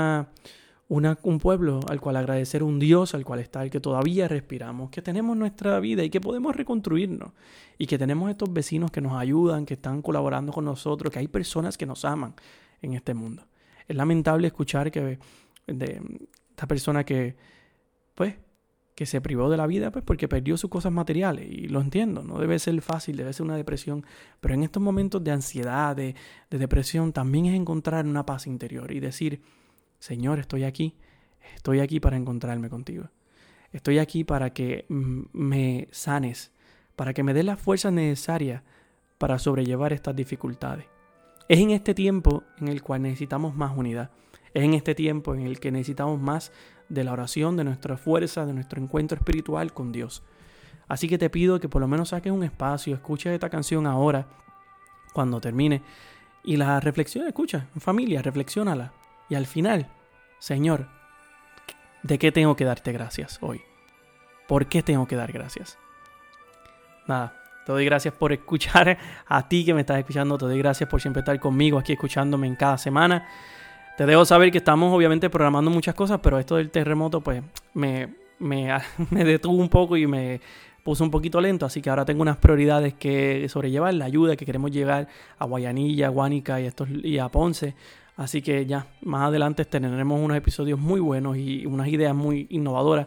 pueblo 1.40 1.80
al 1.88 1.98
cual 1.98 2.16
agradecer, 2.16 2.62
un 2.62 2.78
Dios 2.78 3.14
al 3.14 3.24
cual 3.24 3.40
está, 3.40 3.62
el 3.62 3.70
que 3.70 3.80
todavía 3.80 4.28
respiramos, 4.28 4.90
que 4.90 5.00
tenemos 5.00 5.34
nuestra 5.34 5.80
vida 5.80 6.04
y 6.04 6.10
que 6.10 6.20
podemos 6.20 6.54
reconstruirnos, 6.54 7.32
y 7.78 7.86
que 7.86 7.96
tenemos 7.96 8.28
estos 8.28 8.52
vecinos 8.52 8.90
que 8.90 9.00
nos 9.00 9.18
ayudan, 9.18 9.64
que 9.64 9.74
están 9.74 10.02
colaborando 10.02 10.52
con 10.52 10.66
nosotros, 10.66 11.10
que 11.10 11.20
hay 11.20 11.28
personas 11.28 11.78
que 11.78 11.86
nos 11.86 12.04
aman, 12.04 12.34
en 12.82 12.94
este 12.94 13.14
mundo. 13.14 13.46
Es 13.88 13.96
lamentable 13.96 14.46
escuchar 14.48 14.90
que 14.90 15.18
de 15.66 16.02
esta 16.50 16.66
persona 16.66 17.04
que, 17.04 17.36
pues, 18.14 18.36
que 18.94 19.06
se 19.06 19.20
privó 19.20 19.48
de 19.48 19.56
la 19.56 19.66
vida, 19.66 19.90
pues, 19.90 20.04
porque 20.04 20.28
perdió 20.28 20.56
sus 20.56 20.70
cosas 20.70 20.92
materiales. 20.92 21.46
Y 21.48 21.68
lo 21.68 21.80
entiendo, 21.80 22.22
no 22.22 22.38
debe 22.38 22.58
ser 22.58 22.80
fácil, 22.82 23.16
debe 23.16 23.32
ser 23.32 23.44
una 23.44 23.56
depresión. 23.56 24.04
Pero 24.40 24.54
en 24.54 24.62
estos 24.62 24.82
momentos 24.82 25.24
de 25.24 25.30
ansiedad, 25.30 25.96
de, 25.96 26.14
de 26.50 26.58
depresión, 26.58 27.12
también 27.12 27.46
es 27.46 27.54
encontrar 27.54 28.06
una 28.06 28.26
paz 28.26 28.46
interior 28.46 28.92
y 28.92 29.00
decir, 29.00 29.40
Señor, 29.98 30.38
estoy 30.38 30.64
aquí, 30.64 30.94
estoy 31.54 31.80
aquí 31.80 32.00
para 32.00 32.16
encontrarme 32.16 32.68
contigo. 32.68 33.08
Estoy 33.72 33.98
aquí 33.98 34.22
para 34.24 34.50
que 34.50 34.84
me 34.88 35.88
sanes, 35.90 36.52
para 36.94 37.14
que 37.14 37.22
me 37.22 37.32
des 37.32 37.44
las 37.44 37.58
fuerzas 37.58 37.92
necesarias 37.92 38.62
para 39.16 39.38
sobrellevar 39.38 39.94
estas 39.94 40.14
dificultades. 40.14 40.91
Es 41.48 41.58
en 41.58 41.70
este 41.70 41.94
tiempo 41.94 42.44
en 42.58 42.68
el 42.68 42.82
cual 42.82 43.02
necesitamos 43.02 43.54
más 43.54 43.76
unidad. 43.76 44.10
Es 44.54 44.64
en 44.64 44.74
este 44.74 44.94
tiempo 44.94 45.34
en 45.34 45.42
el 45.42 45.60
que 45.60 45.72
necesitamos 45.72 46.20
más 46.20 46.52
de 46.88 47.04
la 47.04 47.12
oración, 47.12 47.56
de 47.56 47.64
nuestra 47.64 47.96
fuerza, 47.96 48.46
de 48.46 48.52
nuestro 48.52 48.82
encuentro 48.82 49.16
espiritual 49.16 49.72
con 49.72 49.92
Dios. 49.92 50.22
Así 50.88 51.08
que 51.08 51.18
te 51.18 51.30
pido 51.30 51.58
que 51.58 51.68
por 51.68 51.80
lo 51.80 51.88
menos 51.88 52.10
saques 52.10 52.32
un 52.32 52.44
espacio, 52.44 52.94
escuches 52.94 53.32
esta 53.32 53.48
canción 53.48 53.86
ahora, 53.86 54.26
cuando 55.14 55.40
termine, 55.40 55.82
y 56.44 56.56
la 56.56 56.80
reflexión, 56.80 57.26
escucha, 57.26 57.68
en 57.74 57.80
familia, 57.80 58.20
reflexiónala. 58.20 58.92
Y 59.28 59.34
al 59.34 59.46
final, 59.46 59.88
Señor, 60.38 60.88
¿de 62.02 62.18
qué 62.18 62.32
tengo 62.32 62.56
que 62.56 62.64
darte 62.64 62.92
gracias 62.92 63.38
hoy? 63.40 63.62
¿Por 64.48 64.66
qué 64.66 64.82
tengo 64.82 65.06
que 65.06 65.16
dar 65.16 65.32
gracias? 65.32 65.78
Nada, 67.06 67.41
te 67.64 67.72
doy 67.72 67.84
gracias 67.84 68.14
por 68.14 68.32
escuchar 68.32 68.98
a 69.26 69.48
ti 69.48 69.64
que 69.64 69.74
me 69.74 69.80
estás 69.80 69.98
escuchando. 69.98 70.36
Te 70.38 70.46
doy 70.46 70.58
gracias 70.58 70.88
por 70.88 71.00
siempre 71.00 71.20
estar 71.20 71.38
conmigo 71.38 71.78
aquí 71.78 71.92
escuchándome 71.92 72.46
en 72.46 72.56
cada 72.56 72.78
semana. 72.78 73.26
Te 73.96 74.06
dejo 74.06 74.24
saber 74.24 74.50
que 74.50 74.58
estamos 74.58 74.92
obviamente 74.94 75.30
programando 75.30 75.70
muchas 75.70 75.94
cosas, 75.94 76.20
pero 76.22 76.38
esto 76.38 76.56
del 76.56 76.70
terremoto 76.70 77.20
pues 77.20 77.42
me, 77.74 78.14
me, 78.38 78.72
detuvo 79.10 79.56
un 79.56 79.68
poco 79.68 79.96
y 79.96 80.06
me 80.06 80.40
puso 80.82 81.04
un 81.04 81.10
poquito 81.10 81.40
lento, 81.40 81.64
así 81.64 81.80
que 81.80 81.90
ahora 81.90 82.04
tengo 82.04 82.22
unas 82.22 82.38
prioridades 82.38 82.94
que 82.94 83.46
sobrellevar, 83.48 83.94
la 83.94 84.06
ayuda 84.06 84.34
que 84.34 84.44
queremos 84.44 84.72
llegar 84.72 85.06
a 85.38 85.44
Guayanilla, 85.44 86.08
Guánica 86.08 86.60
y, 86.60 86.66
estos, 86.66 86.88
y 86.90 87.18
a 87.18 87.28
Ponce 87.28 87.76
Así 88.16 88.42
que 88.42 88.66
ya, 88.66 88.86
más 89.02 89.28
adelante 89.28 89.64
tendremos 89.64 90.20
unos 90.20 90.36
episodios 90.36 90.78
muy 90.78 91.00
buenos 91.00 91.36
y 91.36 91.64
unas 91.66 91.88
ideas 91.88 92.14
muy 92.14 92.46
innovadoras. 92.50 93.06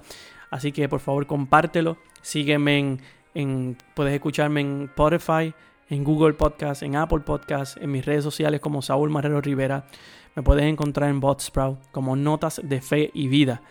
Así 0.49 0.71
que 0.71 0.89
por 0.89 0.99
favor 0.99 1.27
compártelo. 1.27 1.97
Sígueme 2.21 2.79
en, 2.79 3.01
puedes 3.93 4.13
escucharme 4.13 4.61
en 4.61 4.83
Spotify, 4.83 5.53
en 5.89 6.03
Google 6.03 6.33
Podcast, 6.33 6.83
en 6.83 6.95
Apple 6.95 7.19
Podcast, 7.19 7.77
en 7.77 7.91
mis 7.91 8.05
redes 8.05 8.23
sociales 8.23 8.61
como 8.61 8.81
Saúl 8.81 9.09
Marrero 9.09 9.41
Rivera. 9.41 9.87
Me 10.35 10.43
puedes 10.43 10.63
encontrar 10.63 11.09
en 11.09 11.19
Botsprout 11.19 11.79
como 11.91 12.15
Notas 12.15 12.61
de 12.63 12.81
Fe 12.81 13.11
y 13.13 13.27
Vida. 13.27 13.61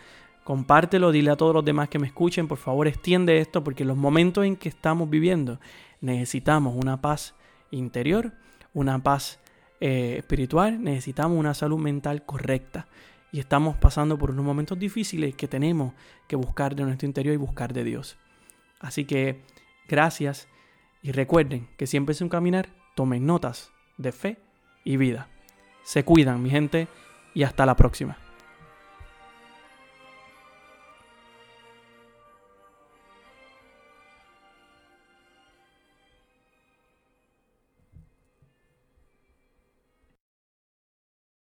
Compártelo, 0.45 1.13
dile 1.13 1.31
a 1.31 1.37
todos 1.37 1.55
los 1.55 1.65
demás 1.65 1.89
que 1.89 1.99
me 1.99 2.07
escuchen, 2.07 2.47
por 2.47 2.59
favor 2.59 2.87
extiende 2.87 3.39
esto 3.39 3.65
porque 3.65 3.85
los 3.87 3.97
momentos 3.97 4.45
en 4.45 4.57
que 4.57 4.69
estamos 4.69 5.09
viviendo 5.09 5.59
necesitamos 6.03 6.75
una 6.77 7.01
paz 7.01 7.35
interior, 7.71 8.33
una 8.75 9.03
paz 9.03 9.41
eh, 9.81 10.17
espiritual, 10.19 10.83
necesitamos 10.83 11.39
una 11.39 11.55
salud 11.55 11.79
mental 11.79 12.25
correcta. 12.27 12.87
Y 13.33 13.41
estamos 13.41 13.77
pasando 13.77 14.17
por 14.17 14.31
unos 14.31 14.45
momentos 14.45 14.79
difíciles 14.79 15.35
que 15.35 15.49
tenemos 15.49 15.95
que 16.29 16.37
buscar 16.37 16.77
de 16.77 16.85
nuestro 16.85 17.07
interior 17.07 17.35
y 17.35 17.39
buscar 17.39 17.73
de 17.73 17.83
Dios. 17.83 18.17
Así 18.79 19.07
que 19.07 19.43
gracias 19.89 20.49
y 21.03 21.13
recuerden 21.13 21.69
que 21.77 21.87
siempre 21.87 22.13
es 22.13 22.21
un 22.21 22.29
caminar, 22.29 22.69
tomen 22.95 23.27
notas 23.27 23.73
de 23.99 24.13
fe 24.13 24.39
y 24.85 24.97
vida. 24.97 25.29
Se 25.83 26.05
cuidan, 26.05 26.43
mi 26.43 26.51
gente, 26.51 26.89
y 27.35 27.43
hasta 27.43 27.67
la 27.67 27.77
próxima. 27.77 28.24